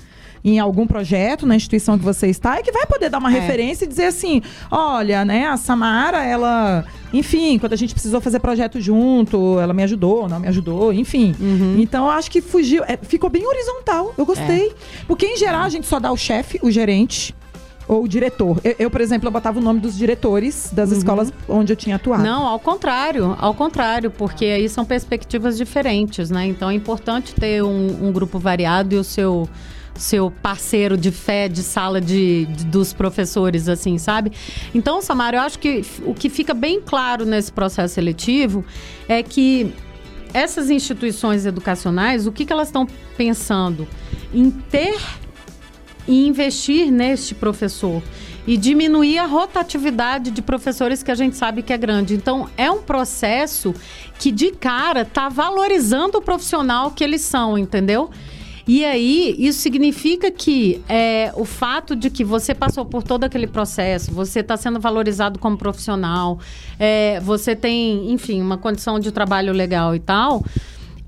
em 0.44 0.58
algum 0.58 0.86
projeto 0.86 1.46
na 1.46 1.54
instituição 1.56 1.98
que 1.98 2.04
você 2.04 2.28
está 2.28 2.58
é 2.58 2.62
que 2.62 2.72
vai 2.72 2.86
poder 2.86 3.10
dar 3.10 3.18
uma 3.18 3.30
É. 3.30 3.38
referência 3.40 3.84
e 3.84 3.88
dizer 3.88 4.06
assim, 4.06 4.42
olha, 4.70 5.24
né, 5.24 5.46
a 5.46 5.56
Samara, 5.56 6.24
ela, 6.24 6.84
enfim, 7.12 7.58
quando 7.58 7.72
a 7.74 7.76
gente 7.76 7.92
precisou 7.92 8.20
fazer 8.20 8.40
projeto 8.40 8.80
junto, 8.80 9.58
ela 9.60 9.74
me 9.74 9.82
ajudou, 9.82 10.28
não 10.28 10.40
me 10.40 10.48
ajudou, 10.48 10.92
enfim. 10.92 11.34
Uhum. 11.38 11.76
Então 11.78 12.06
eu 12.06 12.10
acho 12.10 12.30
que 12.30 12.40
fugiu, 12.40 12.82
é, 12.84 12.98
ficou 13.02 13.28
bem 13.28 13.46
horizontal. 13.46 14.14
Eu 14.16 14.24
gostei. 14.24 14.68
É. 14.68 14.72
Porque 15.06 15.26
em 15.26 15.36
geral 15.36 15.62
a 15.62 15.68
gente 15.68 15.86
só 15.86 16.00
dá 16.00 16.10
o 16.10 16.16
chefe, 16.16 16.58
o 16.62 16.70
gerente 16.70 17.34
ou 17.86 18.04
o 18.04 18.08
diretor. 18.08 18.60
Eu, 18.62 18.76
eu, 18.78 18.90
por 18.90 19.00
exemplo, 19.00 19.26
eu 19.26 19.32
botava 19.32 19.58
o 19.58 19.62
nome 19.62 19.80
dos 19.80 19.98
diretores 19.98 20.70
das 20.72 20.92
escolas 20.92 21.32
onde 21.48 21.72
eu 21.72 21.76
tinha 21.76 21.96
atuado. 21.96 22.22
Uhum. 22.22 22.28
Não, 22.28 22.46
ao 22.46 22.58
contrário, 22.60 23.36
ao 23.40 23.52
contrário, 23.52 24.10
porque 24.12 24.44
aí 24.44 24.68
são 24.68 24.84
perspectivas 24.84 25.58
diferentes, 25.58 26.30
né? 26.30 26.46
Então 26.46 26.70
é 26.70 26.74
importante 26.74 27.34
ter 27.34 27.62
um, 27.64 28.06
um 28.08 28.12
grupo 28.12 28.38
variado 28.38 28.94
e 28.94 28.98
o 28.98 29.02
seu 29.04 29.48
seu 29.94 30.30
parceiro 30.30 30.96
de 30.96 31.10
fé 31.10 31.48
de 31.48 31.62
sala 31.62 32.00
de, 32.00 32.46
de- 32.46 32.64
dos 32.64 32.92
professores, 32.92 33.68
assim, 33.68 33.98
sabe? 33.98 34.32
Então, 34.74 35.02
Samara, 35.02 35.36
eu 35.36 35.40
acho 35.42 35.58
que 35.58 35.84
o 36.04 36.14
que 36.14 36.28
fica 36.28 36.54
bem 36.54 36.80
claro 36.80 37.24
nesse 37.26 37.52
processo 37.52 37.94
seletivo 37.94 38.64
é 39.08 39.22
que 39.22 39.74
essas 40.32 40.70
instituições 40.70 41.44
educacionais, 41.44 42.26
o 42.26 42.32
que, 42.32 42.44
que 42.46 42.52
elas 42.52 42.68
estão 42.68 42.86
pensando? 43.16 43.86
Em 44.32 44.50
ter 44.50 44.98
e 46.08 46.26
investir 46.26 46.90
neste 46.90 47.34
professor 47.34 48.02
e 48.46 48.56
diminuir 48.56 49.18
a 49.18 49.26
rotatividade 49.26 50.30
de 50.30 50.40
professores 50.40 51.02
que 51.02 51.10
a 51.10 51.14
gente 51.14 51.36
sabe 51.36 51.62
que 51.62 51.72
é 51.72 51.76
grande. 51.76 52.14
Então, 52.14 52.48
é 52.56 52.70
um 52.70 52.80
processo 52.80 53.74
que 54.18 54.32
de 54.32 54.50
cara 54.50 55.02
está 55.02 55.28
valorizando 55.28 56.18
o 56.18 56.22
profissional 56.22 56.90
que 56.90 57.04
eles 57.04 57.20
são, 57.20 57.58
entendeu? 57.58 58.10
E 58.66 58.84
aí, 58.84 59.34
isso 59.38 59.60
significa 59.60 60.30
que 60.30 60.80
é, 60.88 61.32
o 61.34 61.44
fato 61.44 61.96
de 61.96 62.10
que 62.10 62.22
você 62.22 62.54
passou 62.54 62.84
por 62.84 63.02
todo 63.02 63.24
aquele 63.24 63.46
processo, 63.46 64.12
você 64.12 64.40
está 64.40 64.56
sendo 64.56 64.78
valorizado 64.78 65.38
como 65.38 65.56
profissional, 65.56 66.38
é, 66.78 67.20
você 67.20 67.56
tem, 67.56 68.12
enfim, 68.12 68.40
uma 68.40 68.58
condição 68.58 69.00
de 69.00 69.10
trabalho 69.10 69.52
legal 69.52 69.94
e 69.94 70.00
tal, 70.00 70.44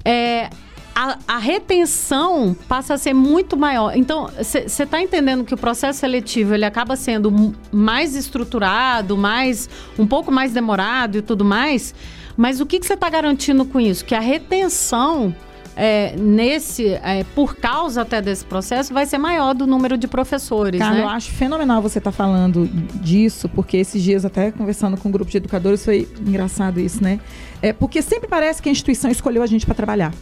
é, 0.04 0.50
a, 0.94 1.18
a 1.26 1.38
retenção 1.38 2.56
passa 2.68 2.94
a 2.94 2.99
ser 2.99 3.14
muito 3.14 3.56
maior. 3.56 3.97
Então, 3.97 4.28
você 4.37 4.59
está 4.82 5.00
entendendo 5.00 5.44
que 5.44 5.54
o 5.54 5.56
processo 5.56 6.00
seletivo 6.00 6.54
ele 6.54 6.64
acaba 6.64 6.97
sendo 6.97 7.54
mais 7.71 8.14
estruturado, 8.14 9.16
mais 9.16 9.68
um 9.99 10.06
pouco 10.06 10.30
mais 10.30 10.52
demorado 10.52 11.18
e 11.18 11.23
tudo 11.23 11.44
mais. 11.44 11.94
Mas 12.37 12.61
o 12.61 12.66
que 12.66 12.80
você 12.80 12.94
está 12.94 13.09
garantindo 13.09 13.64
com 13.64 13.80
isso? 13.80 14.04
Que 14.04 14.14
a 14.14 14.21
retenção 14.21 15.35
é, 15.76 16.14
nesse, 16.17 16.87
é, 16.88 17.25
por 17.35 17.57
causa 17.57 18.02
até 18.02 18.21
desse 18.21 18.45
processo, 18.45 18.93
vai 18.93 19.07
ser 19.07 19.19
maior 19.19 19.55
do 19.55 19.67
número 19.67 19.97
de 19.97 20.07
professores, 20.07 20.79
Carla, 20.81 20.95
né? 20.97 21.02
eu 21.02 21.09
acho 21.09 21.31
fenomenal 21.31 21.81
você 21.81 21.99
estar 21.99 22.12
falando 22.12 22.67
disso, 23.00 23.49
porque 23.49 23.76
esses 23.79 24.02
dias, 24.02 24.25
até 24.25 24.50
conversando 24.50 24.97
com 24.97 25.09
um 25.09 25.12
grupo 25.12 25.31
de 25.31 25.37
educadores, 25.38 25.85
foi 25.85 26.09
engraçado 26.26 26.79
isso, 26.81 27.02
né? 27.02 27.21
É, 27.61 27.73
porque 27.73 28.02
sempre 28.02 28.29
parece 28.29 28.61
que 28.61 28.69
a 28.69 28.73
instituição 28.73 29.11
escolheu 29.11 29.43
a 29.43 29.47
gente 29.47 29.64
para 29.64 29.75
trabalhar. 29.75 30.12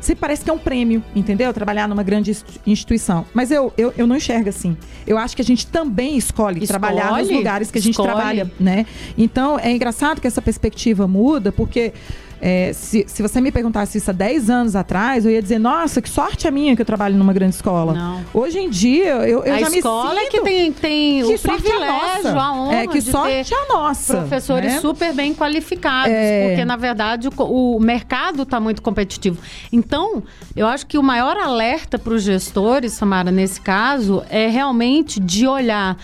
Sempre 0.00 0.20
parece 0.20 0.44
que 0.44 0.50
é 0.50 0.52
um 0.52 0.58
prêmio, 0.58 1.02
entendeu? 1.16 1.52
Trabalhar 1.52 1.88
numa 1.88 2.02
grande 2.02 2.30
inst- 2.30 2.60
instituição. 2.64 3.26
Mas 3.34 3.50
eu, 3.50 3.72
eu, 3.76 3.92
eu 3.96 4.06
não 4.06 4.14
enxergo 4.16 4.48
assim. 4.48 4.76
Eu 5.04 5.18
acho 5.18 5.34
que 5.34 5.42
a 5.42 5.44
gente 5.44 5.66
também 5.66 6.16
escolhe, 6.16 6.62
Escolhe, 6.62 6.68
trabalhar 6.68 7.18
nos 7.18 7.28
lugares 7.28 7.70
que 7.72 7.78
a 7.78 7.80
gente 7.80 7.92
escolhe. 7.92 8.08
trabalha, 8.12 8.50
né? 8.60 8.86
Então, 9.18 9.58
é 9.58 9.72
engraçado 9.72 10.20
que 10.20 10.26
essa 10.26 10.40
perspectiva 10.40 11.08
muda, 11.08 11.50
porque 11.50 11.92
é, 12.40 12.72
se, 12.72 13.04
se 13.08 13.22
você 13.22 13.40
me 13.40 13.50
perguntasse 13.50 13.98
isso 13.98 14.10
há 14.10 14.12
10 14.12 14.50
anos 14.50 14.76
atrás, 14.76 15.24
eu 15.24 15.30
ia 15.30 15.40
dizer, 15.40 15.58
nossa, 15.58 16.02
que 16.02 16.08
sorte 16.08 16.46
a 16.46 16.50
minha 16.50 16.76
que 16.76 16.82
eu 16.82 16.86
trabalho 16.86 17.16
numa 17.16 17.32
grande 17.32 17.54
escola. 17.54 17.94
Não. 17.94 18.24
Hoje 18.34 18.58
em 18.58 18.68
dia, 18.68 19.14
eu, 19.26 19.44
eu 19.44 19.54
a 19.54 19.58
já 19.58 19.70
me 19.70 19.78
escola 19.78 20.18
é 20.20 20.24
sinto 20.24 20.30
que 20.30 20.40
tem, 20.42 20.72
tem 20.72 21.24
que 21.24 21.34
o 21.34 21.38
sorte 21.38 21.62
privilégio, 21.62 22.38
a 22.38 22.42
a 22.42 22.52
honra 22.52 22.76
é 22.76 22.86
que 22.86 23.00
de 23.00 23.10
sorte 23.10 23.54
a 23.54 23.72
nossa. 23.72 24.18
professores 24.18 24.72
né? 24.74 24.80
super 24.80 25.14
bem 25.14 25.34
qualificados, 25.34 26.12
É. 26.12 26.48
porque 26.48 26.64
na 26.64 26.76
verdade 26.76 27.28
o, 27.28 27.42
o 27.42 27.80
mercado 27.80 28.42
está 28.42 28.60
muito 28.60 28.82
competitivo. 28.82 29.38
Então, 29.72 30.22
eu 30.54 30.66
acho 30.66 30.86
que 30.86 30.98
o 30.98 31.02
maior 31.02 31.36
alerta 31.36 31.98
para 31.98 32.12
os 32.12 32.22
gestores, 32.22 32.92
Samara, 32.92 33.30
nesse 33.30 33.60
caso, 33.60 34.22
é 34.28 34.46
realmente 34.48 35.18
de 35.18 35.46
olhar 35.46 35.96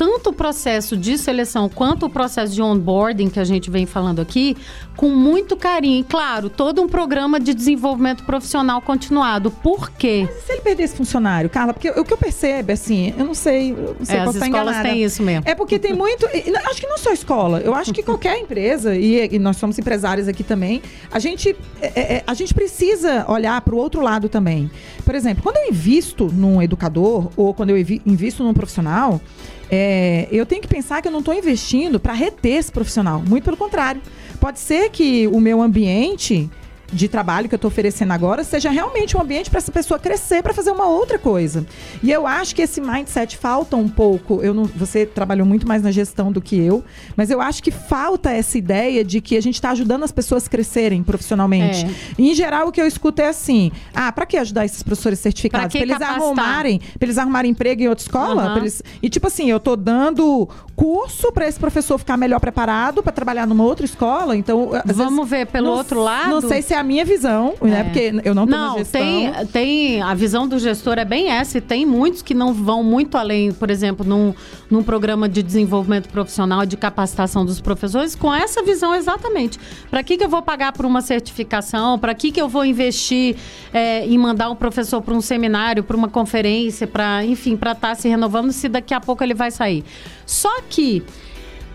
tanto 0.00 0.30
o 0.30 0.32
processo 0.32 0.96
de 0.96 1.18
seleção 1.18 1.68
quanto 1.68 2.06
o 2.06 2.08
processo 2.08 2.54
de 2.54 2.62
onboarding 2.62 3.28
que 3.28 3.38
a 3.38 3.44
gente 3.44 3.70
vem 3.70 3.84
falando 3.84 4.18
aqui, 4.18 4.56
com 4.96 5.10
muito 5.10 5.58
carinho. 5.58 6.00
E, 6.00 6.04
claro, 6.04 6.48
todo 6.48 6.80
um 6.80 6.88
programa 6.88 7.38
de 7.38 7.52
desenvolvimento 7.52 8.24
profissional 8.24 8.80
continuado. 8.80 9.50
Por 9.50 9.90
quê? 9.90 10.26
E 10.26 10.40
se 10.46 10.52
ele 10.52 10.62
perder 10.62 10.84
esse 10.84 10.96
funcionário, 10.96 11.50
Carla? 11.50 11.74
Porque 11.74 11.90
o 11.90 12.02
que 12.02 12.14
eu 12.14 12.16
percebo, 12.16 12.72
assim, 12.72 13.12
eu 13.18 13.26
não 13.26 13.34
sei, 13.34 13.72
eu 13.72 13.94
não 13.98 14.06
sei, 14.06 14.16
É, 14.16 14.20
as 14.20 14.34
escolas 14.36 14.48
enganada. 14.48 14.88
têm 14.88 15.04
isso 15.04 15.22
mesmo. 15.22 15.42
É 15.46 15.54
porque 15.54 15.78
tem 15.78 15.92
muito. 15.92 16.24
Acho 16.70 16.80
que 16.80 16.86
não 16.86 16.96
só 16.96 17.12
escola. 17.12 17.60
Eu 17.60 17.74
acho 17.74 17.92
que 17.92 18.02
qualquer 18.02 18.38
empresa, 18.40 18.96
e, 18.96 19.28
e 19.34 19.38
nós 19.38 19.58
somos 19.58 19.78
empresários 19.78 20.28
aqui 20.28 20.42
também, 20.42 20.80
a 21.12 21.18
gente, 21.18 21.54
é, 21.82 22.14
é, 22.16 22.24
a 22.26 22.32
gente 22.32 22.54
precisa 22.54 23.26
olhar 23.30 23.60
para 23.60 23.74
o 23.74 23.76
outro 23.78 24.00
lado 24.00 24.30
também. 24.30 24.70
Por 25.04 25.14
exemplo, 25.14 25.42
quando 25.42 25.58
eu 25.58 25.68
invisto 25.68 26.24
num 26.32 26.62
educador 26.62 27.30
ou 27.36 27.52
quando 27.52 27.68
eu 27.68 27.76
invi- 27.76 28.00
invisto 28.06 28.42
num 28.42 28.54
profissional, 28.54 29.20
é, 29.70 30.26
eu 30.32 30.44
tenho 30.44 30.60
que 30.60 30.68
pensar 30.68 31.00
que 31.00 31.08
eu 31.08 31.12
não 31.12 31.20
estou 31.20 31.32
investindo 31.32 32.00
para 32.00 32.12
reter 32.12 32.56
esse 32.56 32.72
profissional. 32.72 33.22
Muito 33.26 33.44
pelo 33.44 33.56
contrário. 33.56 34.02
Pode 34.40 34.58
ser 34.58 34.90
que 34.90 35.28
o 35.28 35.40
meu 35.40 35.62
ambiente 35.62 36.50
de 36.92 37.08
trabalho 37.08 37.48
que 37.48 37.54
eu 37.54 37.56
estou 37.56 37.68
oferecendo 37.68 38.12
agora 38.12 38.42
seja 38.44 38.70
realmente 38.70 39.16
um 39.16 39.20
ambiente 39.20 39.48
para 39.50 39.58
essa 39.58 39.70
pessoa 39.72 39.98
crescer 39.98 40.42
para 40.42 40.52
fazer 40.52 40.70
uma 40.70 40.86
outra 40.86 41.18
coisa. 41.18 41.64
E 42.02 42.10
eu 42.10 42.26
acho 42.26 42.54
que 42.54 42.62
esse 42.62 42.80
mindset 42.80 43.36
falta 43.36 43.76
um 43.76 43.88
pouco. 43.88 44.40
Eu 44.42 44.52
não, 44.52 44.64
você 44.64 45.06
trabalhou 45.06 45.46
muito 45.46 45.66
mais 45.68 45.82
na 45.82 45.90
gestão 45.90 46.32
do 46.32 46.40
que 46.40 46.56
eu, 46.58 46.84
mas 47.16 47.30
eu 47.30 47.40
acho 47.40 47.62
que 47.62 47.70
falta 47.70 48.30
essa 48.30 48.58
ideia 48.58 49.04
de 49.04 49.20
que 49.20 49.36
a 49.36 49.40
gente 49.42 49.54
está 49.54 49.70
ajudando 49.70 50.02
as 50.04 50.12
pessoas 50.12 50.46
a 50.46 50.50
crescerem 50.50 51.02
profissionalmente. 51.02 51.84
É. 51.86 51.90
E, 52.18 52.30
em 52.30 52.34
geral, 52.34 52.68
o 52.68 52.72
que 52.72 52.80
eu 52.80 52.86
escuto 52.86 53.22
é 53.22 53.28
assim: 53.28 53.70
ah, 53.94 54.10
para 54.10 54.26
que 54.26 54.36
ajudar 54.36 54.64
esses 54.64 54.82
professores 54.82 55.18
certificados? 55.18 55.72
Que 55.72 55.78
eles 55.78 55.96
capacitar? 55.98 56.22
arrumarem, 56.24 56.78
pra 56.98 57.06
eles 57.06 57.18
arrumarem 57.18 57.50
emprego 57.50 57.82
em 57.82 57.88
outra 57.88 58.02
escola? 58.04 58.50
Pra 58.50 58.58
eles- 58.60 58.82
E 59.02 59.08
tipo 59.08 59.26
assim, 59.26 59.50
eu 59.50 59.60
tô 59.60 59.76
dando 59.76 60.48
curso 60.74 61.30
para 61.32 61.46
esse 61.46 61.58
professor 61.60 61.98
ficar 61.98 62.16
melhor 62.16 62.40
preparado 62.40 63.02
para 63.02 63.12
trabalhar 63.12 63.46
numa 63.46 63.64
outra 63.64 63.84
escola. 63.84 64.36
Então, 64.36 64.70
às 64.74 64.82
vezes, 64.84 64.96
Vamos 64.96 65.28
ver 65.28 65.46
pelo 65.46 65.68
não- 65.68 65.74
outro 65.76 66.00
lado. 66.02 66.28
Não 66.30 66.40
sei 66.40 66.62
se 66.62 66.72
é 66.74 66.79
a 66.80 66.82
minha 66.82 67.04
visão, 67.04 67.54
né? 67.60 67.80
É. 67.80 67.84
Porque 67.84 68.20
eu 68.24 68.34
não 68.34 68.46
tô 68.46 68.50
na 68.50 68.68
Não, 68.68 68.78
gestão. 68.78 69.00
tem, 69.00 69.46
tem. 69.46 70.02
A 70.02 70.14
visão 70.14 70.48
do 70.48 70.58
gestor 70.58 70.98
é 70.98 71.04
bem 71.04 71.30
essa, 71.30 71.58
e 71.58 71.60
tem 71.60 71.86
muitos 71.86 72.22
que 72.22 72.34
não 72.34 72.52
vão 72.52 72.82
muito 72.82 73.16
além, 73.16 73.52
por 73.52 73.70
exemplo, 73.70 74.04
num, 74.06 74.34
num 74.70 74.82
programa 74.82 75.28
de 75.28 75.42
desenvolvimento 75.42 76.08
profissional, 76.08 76.66
de 76.66 76.76
capacitação 76.76 77.44
dos 77.44 77.60
professores, 77.60 78.14
com 78.14 78.34
essa 78.34 78.62
visão 78.62 78.94
exatamente. 78.94 79.58
Para 79.90 80.02
que, 80.02 80.16
que 80.16 80.24
eu 80.24 80.28
vou 80.28 80.42
pagar 80.42 80.72
por 80.72 80.84
uma 80.84 81.00
certificação? 81.00 81.98
Para 81.98 82.14
que, 82.14 82.32
que 82.32 82.40
eu 82.40 82.48
vou 82.48 82.64
investir 82.64 83.36
é, 83.72 84.06
em 84.06 84.18
mandar 84.18 84.50
um 84.50 84.56
professor 84.56 85.00
para 85.00 85.14
um 85.14 85.20
seminário, 85.20 85.84
para 85.84 85.96
uma 85.96 86.08
conferência, 86.08 86.86
para, 86.86 87.24
enfim, 87.24 87.56
para 87.56 87.72
estar 87.72 87.94
se 87.94 88.08
renovando, 88.08 88.52
se 88.52 88.68
daqui 88.68 88.94
a 88.94 89.00
pouco 89.00 89.22
ele 89.22 89.34
vai 89.34 89.50
sair. 89.50 89.84
Só 90.26 90.60
que. 90.68 91.02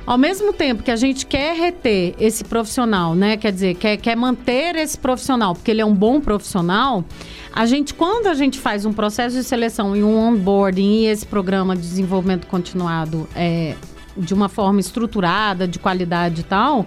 Ao 0.05 0.19
mesmo 0.19 0.53
tempo 0.53 0.83
que 0.83 0.91
a 0.91 0.95
gente 0.95 1.25
quer 1.25 1.55
reter 1.55 2.13
esse 2.19 2.43
profissional, 2.43 3.15
né? 3.15 3.38
Quer 3.38 3.51
dizer, 3.51 3.75
quer, 3.75 3.97
quer 3.97 4.15
manter 4.15 4.75
esse 4.75 4.97
profissional, 4.97 5.55
porque 5.55 5.71
ele 5.71 5.81
é 5.81 5.85
um 5.85 5.95
bom 5.95 6.21
profissional, 6.21 7.03
a 7.51 7.65
gente, 7.65 7.93
quando 7.93 8.27
a 8.27 8.33
gente 8.33 8.59
faz 8.59 8.85
um 8.85 8.93
processo 8.93 9.35
de 9.35 9.43
seleção 9.43 9.95
e 9.95 10.03
um 10.03 10.15
onboarding 10.15 11.03
e 11.03 11.05
esse 11.07 11.25
programa 11.25 11.75
de 11.75 11.81
desenvolvimento 11.81 12.45
continuado 12.47 13.27
é, 13.35 13.75
de 14.15 14.33
uma 14.33 14.47
forma 14.50 14.79
estruturada, 14.79 15.67
de 15.67 15.79
qualidade 15.79 16.41
e 16.41 16.43
tal, 16.43 16.85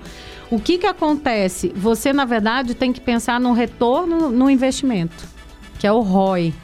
o 0.51 0.61
que 0.61 0.79
que 0.79 0.87
acontece? 0.87 1.73
Você, 1.75 2.13
na 2.13 2.25
verdade, 2.25 2.75
tem 2.75 2.93
que 2.93 3.01
pensar 3.01 3.41
no 3.41 3.53
retorno 3.53 4.31
no 4.31 4.49
investimento, 4.49 5.27
que 5.79 5.87
é 5.87 5.93
o 5.93 6.01
ROI. 6.01 6.55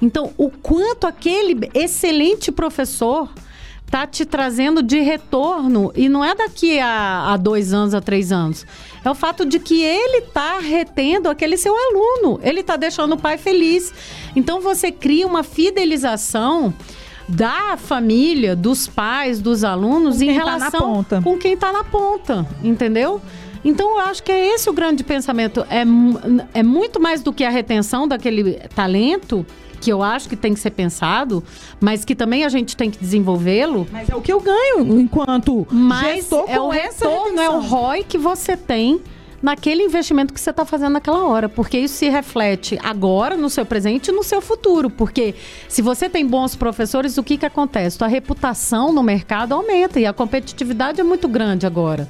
Então, 0.00 0.32
o 0.36 0.50
quanto 0.50 1.06
aquele 1.06 1.68
excelente 1.74 2.52
professor 2.52 3.30
tá 3.90 4.06
te 4.06 4.24
trazendo 4.24 4.82
de 4.82 5.00
retorno 5.00 5.92
e 5.94 6.08
não 6.08 6.24
é 6.24 6.34
daqui 6.34 6.80
a, 6.80 7.32
a 7.32 7.36
dois 7.36 7.72
anos, 7.72 7.94
a 7.94 8.00
três 8.00 8.32
anos. 8.32 8.66
É 9.04 9.10
o 9.10 9.14
fato 9.14 9.44
de 9.44 9.58
que 9.58 9.82
ele 9.82 10.22
tá 10.22 10.58
retendo 10.58 11.28
aquele 11.28 11.56
seu 11.56 11.74
aluno, 11.76 12.40
ele 12.42 12.62
tá 12.62 12.76
deixando 12.76 13.14
o 13.14 13.18
pai 13.18 13.38
feliz. 13.38 13.92
Então 14.34 14.60
você 14.60 14.90
cria 14.90 15.26
uma 15.26 15.42
fidelização 15.42 16.74
da 17.28 17.76
família, 17.76 18.54
dos 18.54 18.86
pais, 18.86 19.40
dos 19.40 19.64
alunos 19.64 20.20
em 20.20 20.26
tá 20.26 20.44
na 20.44 20.44
relação 20.44 20.94
ponta. 20.94 21.22
com 21.22 21.38
quem 21.38 21.54
está 21.54 21.72
na 21.72 21.84
ponta, 21.84 22.46
entendeu? 22.62 23.20
Então, 23.64 23.98
eu 23.98 24.00
acho 24.00 24.22
que 24.22 24.30
é 24.30 24.54
esse 24.54 24.68
o 24.68 24.72
grande 24.72 25.02
pensamento. 25.02 25.64
É, 25.70 25.84
é 26.58 26.62
muito 26.62 27.00
mais 27.00 27.22
do 27.22 27.32
que 27.32 27.44
a 27.44 27.50
retenção 27.50 28.06
daquele 28.06 28.54
talento, 28.74 29.46
que 29.80 29.92
eu 29.92 30.02
acho 30.02 30.28
que 30.28 30.36
tem 30.36 30.54
que 30.54 30.60
ser 30.60 30.70
pensado, 30.70 31.42
mas 31.80 32.04
que 32.04 32.14
também 32.14 32.44
a 32.44 32.48
gente 32.48 32.76
tem 32.76 32.90
que 32.90 32.98
desenvolvê-lo. 32.98 33.86
Mas 33.92 34.08
é 34.08 34.14
o 34.14 34.20
que 34.20 34.32
eu 34.32 34.40
ganho 34.40 34.98
enquanto 35.00 35.66
Mas 35.70 36.16
gestor 36.16 36.44
é 36.48 36.58
com 36.58 36.68
o 36.68 36.72
essa 36.72 37.08
retorno, 37.08 37.40
é 37.40 37.50
o. 37.50 37.60
ROI 37.60 38.04
que 38.04 38.18
você 38.18 38.56
tem 38.56 39.00
naquele 39.42 39.82
investimento 39.82 40.32
que 40.32 40.40
você 40.40 40.48
está 40.48 40.64
fazendo 40.64 40.94
naquela 40.94 41.24
hora. 41.24 41.50
Porque 41.50 41.78
isso 41.78 41.96
se 41.96 42.08
reflete 42.08 42.78
agora, 42.82 43.36
no 43.36 43.50
seu 43.50 43.66
presente 43.66 44.08
e 44.08 44.12
no 44.12 44.22
seu 44.22 44.40
futuro. 44.40 44.88
Porque 44.88 45.34
se 45.68 45.82
você 45.82 46.08
tem 46.08 46.26
bons 46.26 46.56
professores, 46.56 47.18
o 47.18 47.22
que, 47.22 47.36
que 47.36 47.44
acontece? 47.44 47.98
Tua 47.98 48.08
reputação 48.08 48.90
no 48.90 49.02
mercado 49.02 49.52
aumenta 49.52 50.00
e 50.00 50.06
a 50.06 50.14
competitividade 50.14 50.98
é 50.98 51.04
muito 51.04 51.28
grande 51.28 51.66
agora. 51.66 52.08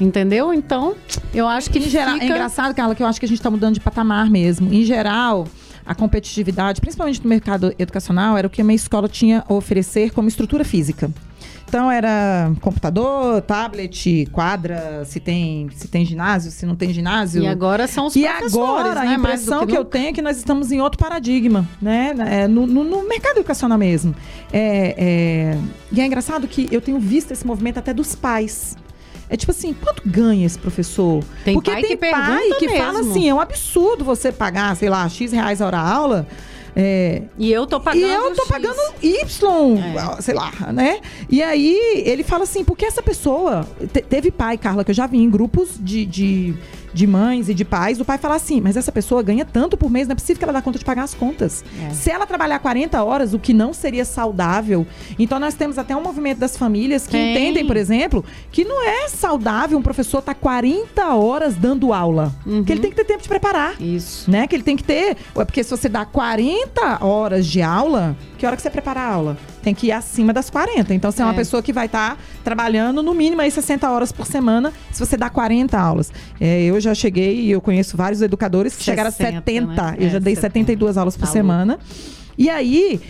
Entendeu? 0.00 0.52
Então, 0.52 0.94
eu 1.32 1.46
acho 1.46 1.70
que 1.70 1.78
Em 1.78 1.82
geral, 1.82 2.14
fica... 2.14 2.24
É 2.24 2.28
engraçado, 2.28 2.74
Carla, 2.74 2.94
que 2.94 3.02
eu 3.02 3.06
acho 3.06 3.20
que 3.20 3.26
a 3.26 3.28
gente 3.28 3.38
está 3.38 3.50
mudando 3.50 3.74
de 3.74 3.80
patamar 3.80 4.28
mesmo. 4.28 4.72
Em 4.72 4.84
geral, 4.84 5.46
a 5.86 5.94
competitividade, 5.94 6.80
principalmente 6.80 7.22
no 7.22 7.28
mercado 7.28 7.72
educacional, 7.78 8.36
era 8.36 8.46
o 8.46 8.50
que 8.50 8.62
uma 8.62 8.72
escola 8.72 9.08
tinha 9.08 9.44
a 9.48 9.52
oferecer 9.54 10.10
como 10.12 10.28
estrutura 10.28 10.64
física. 10.64 11.10
Então 11.68 11.90
era 11.90 12.52
computador, 12.60 13.40
tablet, 13.40 14.28
quadra, 14.30 15.04
se 15.06 15.18
tem, 15.18 15.70
se 15.74 15.88
tem 15.88 16.04
ginásio, 16.04 16.50
se 16.50 16.66
não 16.66 16.76
tem 16.76 16.92
ginásio. 16.92 17.42
E 17.42 17.46
agora 17.46 17.86
são 17.86 18.06
os 18.08 18.14
E 18.14 18.22
professores, 18.24 18.54
agora, 18.54 18.94
né? 19.04 19.08
a 19.12 19.14
impressão 19.14 19.66
que, 19.66 19.72
eu 19.72 19.78
nunca. 19.78 19.90
tenho 19.90 20.08
é 20.08 20.12
que 20.12 20.20
nós 20.20 20.36
estamos 20.36 20.70
em 20.70 20.82
outro 20.82 20.98
paradigma, 20.98 21.66
né? 21.80 22.12
É, 22.28 22.46
no, 22.46 22.66
no- 22.66 22.84
no 22.84 23.08
mercado 23.08 23.38
educacional 23.38 23.78
mesmo. 23.78 24.14
É, 24.52 24.94
é, 24.98 25.58
E 25.90 25.98
é 26.00 26.04
engraçado 26.04 26.46
que 26.46 26.68
eu 26.70 26.80
tenho 26.82 26.98
visto 27.00 27.30
esse 27.30 27.46
movimento 27.46 27.78
até 27.78 27.94
dos 27.94 28.14
pais. 28.14 28.76
É 29.32 29.36
tipo 29.36 29.50
assim, 29.50 29.72
quanto 29.72 30.02
ganha 30.04 30.44
esse 30.44 30.58
professor? 30.58 31.24
Tem 31.42 31.54
Porque 31.54 31.70
pai 31.70 31.80
tem 31.80 31.90
que 31.92 31.96
pai 31.96 32.50
que 32.58 32.68
fala 32.68 32.98
mesmo. 32.98 33.10
assim, 33.12 33.28
é 33.30 33.34
um 33.34 33.40
absurdo 33.40 34.04
você 34.04 34.30
pagar, 34.30 34.76
sei 34.76 34.90
lá, 34.90 35.08
X 35.08 35.32
reais 35.32 35.62
a 35.62 35.66
hora 35.66 35.78
aula. 35.78 36.26
É, 36.76 37.22
E 37.38 37.50
eu 37.52 37.66
tô 37.66 37.78
pagando 37.80 38.06
e 38.06 38.10
eu 38.12 38.34
tô 38.34 38.42
X. 38.42 38.48
pagando 38.48 38.76
Y, 39.02 39.78
É. 40.18 40.22
sei 40.22 40.34
lá, 40.34 40.50
né? 40.72 41.00
E 41.30 41.42
aí 41.42 42.02
ele 42.06 42.22
fala 42.22 42.44
assim, 42.44 42.62
porque 42.64 42.84
essa 42.84 43.02
pessoa. 43.02 43.66
te- 43.92 44.02
teve 44.02 44.30
pai, 44.30 44.56
Carla, 44.58 44.84
que 44.84 44.90
eu 44.90 44.94
já 44.94 45.06
vi 45.06 45.18
em 45.18 45.28
grupos 45.30 45.70
de, 45.80 46.04
de, 46.06 46.54
de 46.92 47.06
mães 47.06 47.48
e 47.48 47.54
de 47.54 47.64
pais, 47.64 48.00
o 48.00 48.04
pai 48.04 48.18
fala 48.18 48.34
assim, 48.36 48.60
mas 48.60 48.76
essa 48.76 48.92
pessoa 48.92 49.22
ganha 49.22 49.44
tanto 49.44 49.76
por 49.76 49.90
mês, 49.90 50.06
não 50.06 50.12
é 50.12 50.16
possível 50.16 50.38
que 50.38 50.44
ela 50.44 50.52
dá 50.52 50.62
conta 50.62 50.78
de 50.78 50.84
pagar 50.84 51.04
as 51.04 51.14
contas. 51.14 51.64
É. 51.88 51.90
Se 51.94 52.10
ela 52.10 52.26
trabalhar 52.26 52.58
40 52.58 53.02
horas, 53.02 53.34
o 53.34 53.38
que 53.38 53.52
não 53.52 53.72
seria 53.72 54.04
saudável. 54.04 54.86
Então 55.18 55.38
nós 55.38 55.54
temos 55.54 55.78
até 55.78 55.96
um 55.96 56.02
movimento 56.02 56.38
das 56.38 56.56
famílias 56.56 57.06
que 57.06 57.12
Tem. 57.12 57.32
entendem, 57.32 57.66
por 57.66 57.76
exemplo, 57.76 58.24
que 58.50 58.64
não 58.64 58.82
é 58.86 59.08
saudável 59.08 59.78
um 59.78 59.82
professor 59.82 60.18
estar 60.18 60.34
40 60.34 61.14
horas 61.14 61.54
dando 61.56 61.92
aula. 61.92 62.32
Uhum. 62.44 62.64
Que 62.64 62.72
ele 62.72 62.80
tem 62.80 62.90
que 62.90 62.96
ter 62.96 63.04
tempo 63.04 63.22
de 63.22 63.28
preparar 63.28 63.80
Isso. 63.80 64.30
né? 64.30 64.46
Que 64.46 64.54
ele 64.54 64.62
tem 64.62 64.76
que 64.76 64.84
ter. 64.84 65.16
Ué, 65.36 65.44
Porque 65.44 65.62
se 65.64 65.70
você 65.70 65.88
dá 65.88 66.04
40 66.04 67.04
horas 67.04 67.46
de 67.46 67.62
aula, 67.62 68.16
que 68.38 68.46
hora 68.46 68.56
que 68.56 68.62
você 68.62 68.70
prepara 68.70 69.00
a 69.00 69.06
aula? 69.06 69.36
Tem 69.62 69.74
que 69.74 69.86
ir 69.86 69.92
acima 69.92 70.32
das 70.32 70.50
40. 70.50 70.92
Então, 70.92 71.10
você 71.12 71.22
é, 71.22 71.24
uma 71.24 71.32
É. 71.32 71.36
pessoa 71.36 71.62
que 71.62 71.72
vai 71.72 71.86
estar 71.86 72.18
trabalhando 72.42 73.02
no 73.02 73.14
mínimo 73.14 73.40
aí 73.42 73.50
60 73.50 73.88
horas 73.90 74.10
por 74.12 74.26
semana, 74.26 74.72
se 74.90 74.98
você 74.98 75.16
dá 75.16 75.30
40 75.30 75.78
aulas. 75.78 76.12
É, 76.40 76.62
eu 76.64 76.80
já 76.80 76.94
cheguei 76.94 77.40
e 77.40 77.50
eu 77.50 77.60
conheço 77.60 77.96
vários 77.96 78.20
educadores 78.22 78.74
que 78.74 78.82
chegaram 78.82 79.08
a 79.08 79.12
60, 79.12 79.34
70. 79.36 79.82
né? 79.92 79.96
Eu 79.98 80.06
É, 80.08 80.10
já 80.10 80.18
dei 80.18 80.34
70. 80.34 80.40
72 80.40 80.96
aulas 80.98 81.16
por 81.16 81.26
Tá 81.26 81.32
semana. 81.32 81.78
E 82.36 82.50
aí, 82.50 83.00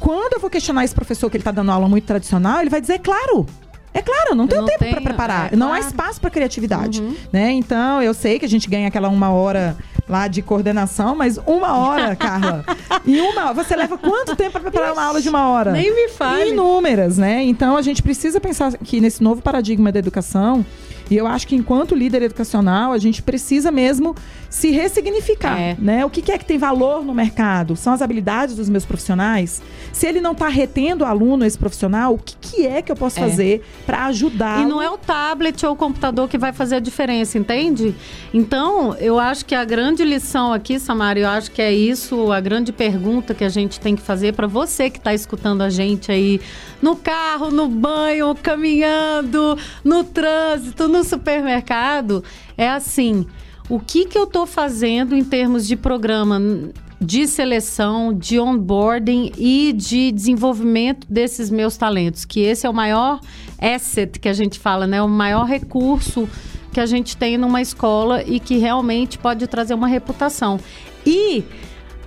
quando 0.00 0.32
eu 0.34 0.40
vou 0.40 0.50
questionar 0.50 0.84
esse 0.84 0.94
professor 0.94 1.30
que 1.30 1.36
ele 1.36 1.42
está 1.42 1.52
dando 1.52 1.70
aula 1.70 1.88
muito 1.88 2.04
tradicional, 2.04 2.60
ele 2.60 2.70
vai 2.70 2.80
dizer, 2.80 2.98
claro. 2.98 3.46
É 3.94 4.00
claro, 4.00 4.30
eu 4.30 4.34
não 4.34 4.46
tenho 4.46 4.62
não 4.62 4.68
tempo 4.68 4.84
para 4.90 5.00
preparar. 5.02 5.52
é, 5.52 5.56
não 5.56 5.66
há 5.68 5.76
claro. 5.76 5.86
espaço 5.86 6.20
para 6.20 6.30
criatividade, 6.30 7.00
Uhum. 7.02 7.14
né? 7.32 7.50
Então, 7.52 8.02
eu 8.02 8.14
sei 8.14 8.38
que 8.38 8.44
a 8.44 8.48
gente 8.48 8.68
ganha 8.68 8.88
aquela 8.88 9.08
uma 9.08 9.30
hora 9.30 9.76
lá 10.08 10.28
de 10.28 10.40
coordenação, 10.42 11.14
mas 11.14 11.38
uma 11.46 11.76
hora, 11.76 12.14
Carla. 12.16 12.64
e 13.04 13.20
uma, 13.20 13.52
você 13.52 13.76
leva 13.76 13.98
quanto 13.98 14.34
tempo 14.34 14.52
para 14.52 14.60
preparar 14.62 14.92
uma 14.94 15.04
aula 15.04 15.20
de 15.20 15.28
uma 15.28 15.48
hora? 15.48 15.72
Nem 15.72 15.94
me 15.94 16.08
fale. 16.08 16.50
Inúmeras, 16.50 17.18
né? 17.18 17.42
Então 17.44 17.76
a 17.76 17.82
gente 17.82 18.02
precisa 18.02 18.40
pensar 18.40 18.72
que 18.78 19.00
nesse 19.00 19.22
novo 19.22 19.42
paradigma 19.42 19.92
da 19.92 19.98
educação, 19.98 20.64
e 21.10 21.16
eu 21.16 21.26
acho 21.26 21.46
que 21.46 21.54
enquanto 21.54 21.94
líder 21.94 22.22
educacional, 22.22 22.92
a 22.92 22.98
gente 22.98 23.22
precisa 23.22 23.70
mesmo 23.70 24.14
se 24.52 24.70
ressignificar, 24.70 25.58
É. 25.58 25.74
né? 25.78 26.04
O 26.04 26.10
que 26.10 26.30
é 26.30 26.36
que 26.36 26.44
tem 26.44 26.58
valor 26.58 27.02
no 27.02 27.14
mercado? 27.14 27.74
São 27.74 27.90
as 27.94 28.02
habilidades 28.02 28.54
dos 28.54 28.68
meus 28.68 28.84
profissionais? 28.84 29.62
Se 29.94 30.06
ele 30.06 30.20
não 30.20 30.32
está 30.32 30.46
retendo 30.46 31.04
o 31.04 31.06
aluno, 31.06 31.42
esse 31.46 31.56
profissional, 31.56 32.12
o 32.12 32.18
que, 32.18 32.36
que 32.38 32.66
é 32.66 32.82
que 32.82 32.92
eu 32.92 32.96
posso 32.96 33.18
É. 33.18 33.22
fazer 33.22 33.64
para 33.86 34.04
ajudar? 34.06 34.60
E 34.60 34.66
não 34.66 34.82
é 34.82 34.90
o 34.90 34.98
tablet 34.98 35.64
ou 35.64 35.72
o 35.72 35.76
computador 35.76 36.28
que 36.28 36.36
vai 36.36 36.52
fazer 36.52 36.76
a 36.76 36.80
diferença, 36.80 37.38
entende? 37.38 37.94
Então, 38.32 38.94
eu 39.00 39.18
acho 39.18 39.46
que 39.46 39.54
a 39.54 39.64
grande 39.64 40.04
lição 40.04 40.52
aqui, 40.52 40.78
Samara, 40.78 41.18
eu 41.18 41.28
acho 41.30 41.50
que 41.50 41.62
é 41.62 41.72
isso, 41.72 42.30
a 42.30 42.38
grande 42.38 42.72
pergunta 42.72 43.32
que 43.32 43.44
a 43.44 43.48
gente 43.48 43.80
tem 43.80 43.96
que 43.96 44.02
fazer 44.02 44.34
para 44.34 44.46
você 44.46 44.90
que 44.90 44.98
está 44.98 45.14
escutando 45.14 45.62
a 45.62 45.70
gente 45.70 46.12
aí 46.12 46.38
no 46.82 46.94
carro, 46.94 47.50
no 47.50 47.68
banho, 47.68 48.34
caminhando, 48.34 49.56
no 49.82 50.04
trânsito, 50.04 50.88
no 50.88 51.02
supermercado, 51.04 52.22
é 52.58 52.68
assim: 52.68 53.26
o 53.72 53.80
que 53.80 54.04
que 54.04 54.18
eu 54.18 54.24
estou 54.24 54.44
fazendo 54.44 55.16
em 55.16 55.24
termos 55.24 55.66
de 55.66 55.76
programa 55.76 56.38
de 57.00 57.26
seleção, 57.26 58.12
de 58.12 58.38
onboarding 58.38 59.32
e 59.38 59.72
de 59.72 60.12
desenvolvimento 60.12 61.06
desses 61.10 61.48
meus 61.48 61.78
talentos, 61.78 62.26
que 62.26 62.40
esse 62.40 62.66
é 62.66 62.70
o 62.70 62.74
maior 62.74 63.18
asset 63.58 64.20
que 64.20 64.28
a 64.28 64.34
gente 64.34 64.58
fala, 64.58 64.86
né? 64.86 65.00
O 65.00 65.08
maior 65.08 65.44
recurso 65.44 66.28
que 66.70 66.80
a 66.80 66.84
gente 66.84 67.16
tem 67.16 67.38
numa 67.38 67.62
escola 67.62 68.22
e 68.22 68.38
que 68.38 68.58
realmente 68.58 69.16
pode 69.16 69.46
trazer 69.46 69.72
uma 69.72 69.88
reputação. 69.88 70.60
E 71.06 71.42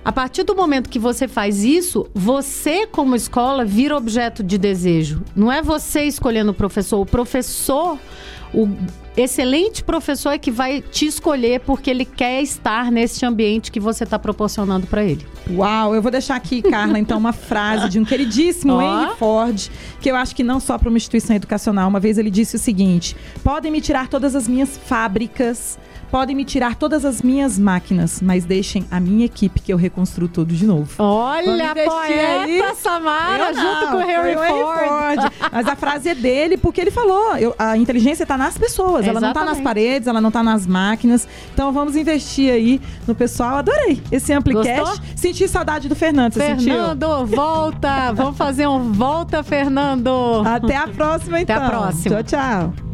a 0.04 0.12
partir 0.12 0.44
do 0.44 0.54
momento 0.54 0.88
que 0.88 1.00
você 1.00 1.26
faz 1.26 1.64
isso, 1.64 2.06
você, 2.14 2.86
como 2.86 3.16
escola, 3.16 3.64
vira 3.64 3.96
objeto 3.96 4.44
de 4.44 4.56
desejo. 4.56 5.20
Não 5.34 5.50
é 5.50 5.60
você 5.60 6.04
escolhendo 6.04 6.52
o 6.52 6.54
professor. 6.54 7.00
O 7.00 7.06
professor, 7.06 7.98
o 8.54 8.68
excelente 9.16 9.82
professor 9.82 10.30
é 10.30 10.38
que 10.38 10.50
vai 10.50 10.80
te 10.82 11.06
escolher 11.06 11.60
porque 11.60 11.90
ele 11.90 12.04
quer 12.04 12.42
estar 12.42 12.90
nesse 12.92 13.24
ambiente 13.24 13.72
que 13.72 13.80
você 13.80 14.04
está 14.04 14.18
proporcionando 14.18 14.86
para 14.86 15.04
ele. 15.04 15.26
Uau, 15.50 15.94
eu 15.94 16.02
vou 16.02 16.10
deixar 16.10 16.36
aqui, 16.36 16.60
Carla, 16.60 16.98
então, 16.98 17.18
uma 17.18 17.32
frase 17.32 17.88
de 17.88 17.98
um 17.98 18.04
queridíssimo 18.04 18.74
Ó. 18.74 18.82
Henry 18.82 19.16
Ford, 19.16 19.68
que 20.00 20.10
eu 20.10 20.16
acho 20.16 20.34
que 20.34 20.42
não 20.42 20.60
só 20.60 20.76
para 20.76 20.88
uma 20.88 20.98
instituição 20.98 21.34
educacional. 21.36 21.88
Uma 21.88 22.00
vez 22.00 22.18
ele 22.18 22.30
disse 22.30 22.56
o 22.56 22.58
seguinte: 22.58 23.16
podem 23.42 23.70
me 23.70 23.80
tirar 23.80 24.08
todas 24.08 24.34
as 24.34 24.46
minhas 24.48 24.76
fábricas, 24.76 25.78
podem 26.10 26.34
me 26.36 26.44
tirar 26.44 26.74
todas 26.76 27.04
as 27.04 27.22
minhas 27.22 27.58
máquinas, 27.58 28.20
mas 28.22 28.44
deixem 28.44 28.84
a 28.90 28.98
minha 29.00 29.26
equipe 29.26 29.60
que 29.60 29.72
eu 29.72 29.76
reconstruo 29.76 30.28
tudo 30.28 30.54
de 30.54 30.66
novo. 30.66 30.90
Olha, 31.02 31.74
poeta 31.74 32.42
aí. 32.42 32.62
Samara, 32.76 33.50
Eu 33.50 33.54
junto 33.54 33.86
com 33.90 33.96
o 33.96 34.06
Harry 34.06 34.34
foi 34.34 34.48
Ford. 34.48 35.32
Mas 35.52 35.66
a 35.68 35.76
frase 35.76 36.08
é 36.08 36.14
dele 36.14 36.56
porque 36.56 36.80
ele 36.80 36.90
falou: 36.90 37.36
eu- 37.36 37.54
a 37.58 37.76
inteligência 37.76 38.22
está 38.24 38.36
nas 38.36 38.56
pessoas, 38.58 39.06
ela 39.06 39.20
não 39.20 39.28
está 39.28 39.40
nas 39.40 39.52
Exatamente. 39.58 39.64
paredes, 39.64 40.08
ela 40.08 40.20
não 40.20 40.28
está 40.28 40.42
nas 40.42 40.66
máquinas. 40.66 41.26
Então 41.54 41.72
vamos 41.72 41.96
investir 41.96 42.52
aí 42.52 42.80
no 43.06 43.14
pessoal. 43.14 43.56
Adorei 43.56 44.02
esse 44.12 44.32
Amplicast. 44.32 45.00
Senti 45.16 45.48
saudade 45.48 45.88
do 45.88 45.94
Fernando. 45.96 46.34
Você 46.34 46.40
sentiu? 46.46 46.74
Fernando, 46.74 47.26
volta! 47.26 48.12
Vamos 48.12 48.36
fazer 48.36 48.66
um 48.66 48.92
volta, 48.92 49.42
Fernando! 49.42 50.42
Até 50.44 50.76
a 50.76 50.88
próxima, 50.88 51.38
Até 51.38 51.54
então. 51.54 51.66
a 51.66 51.70
próxima. 51.70 52.22
Tchau, 52.22 52.72
tchau. 52.72 52.85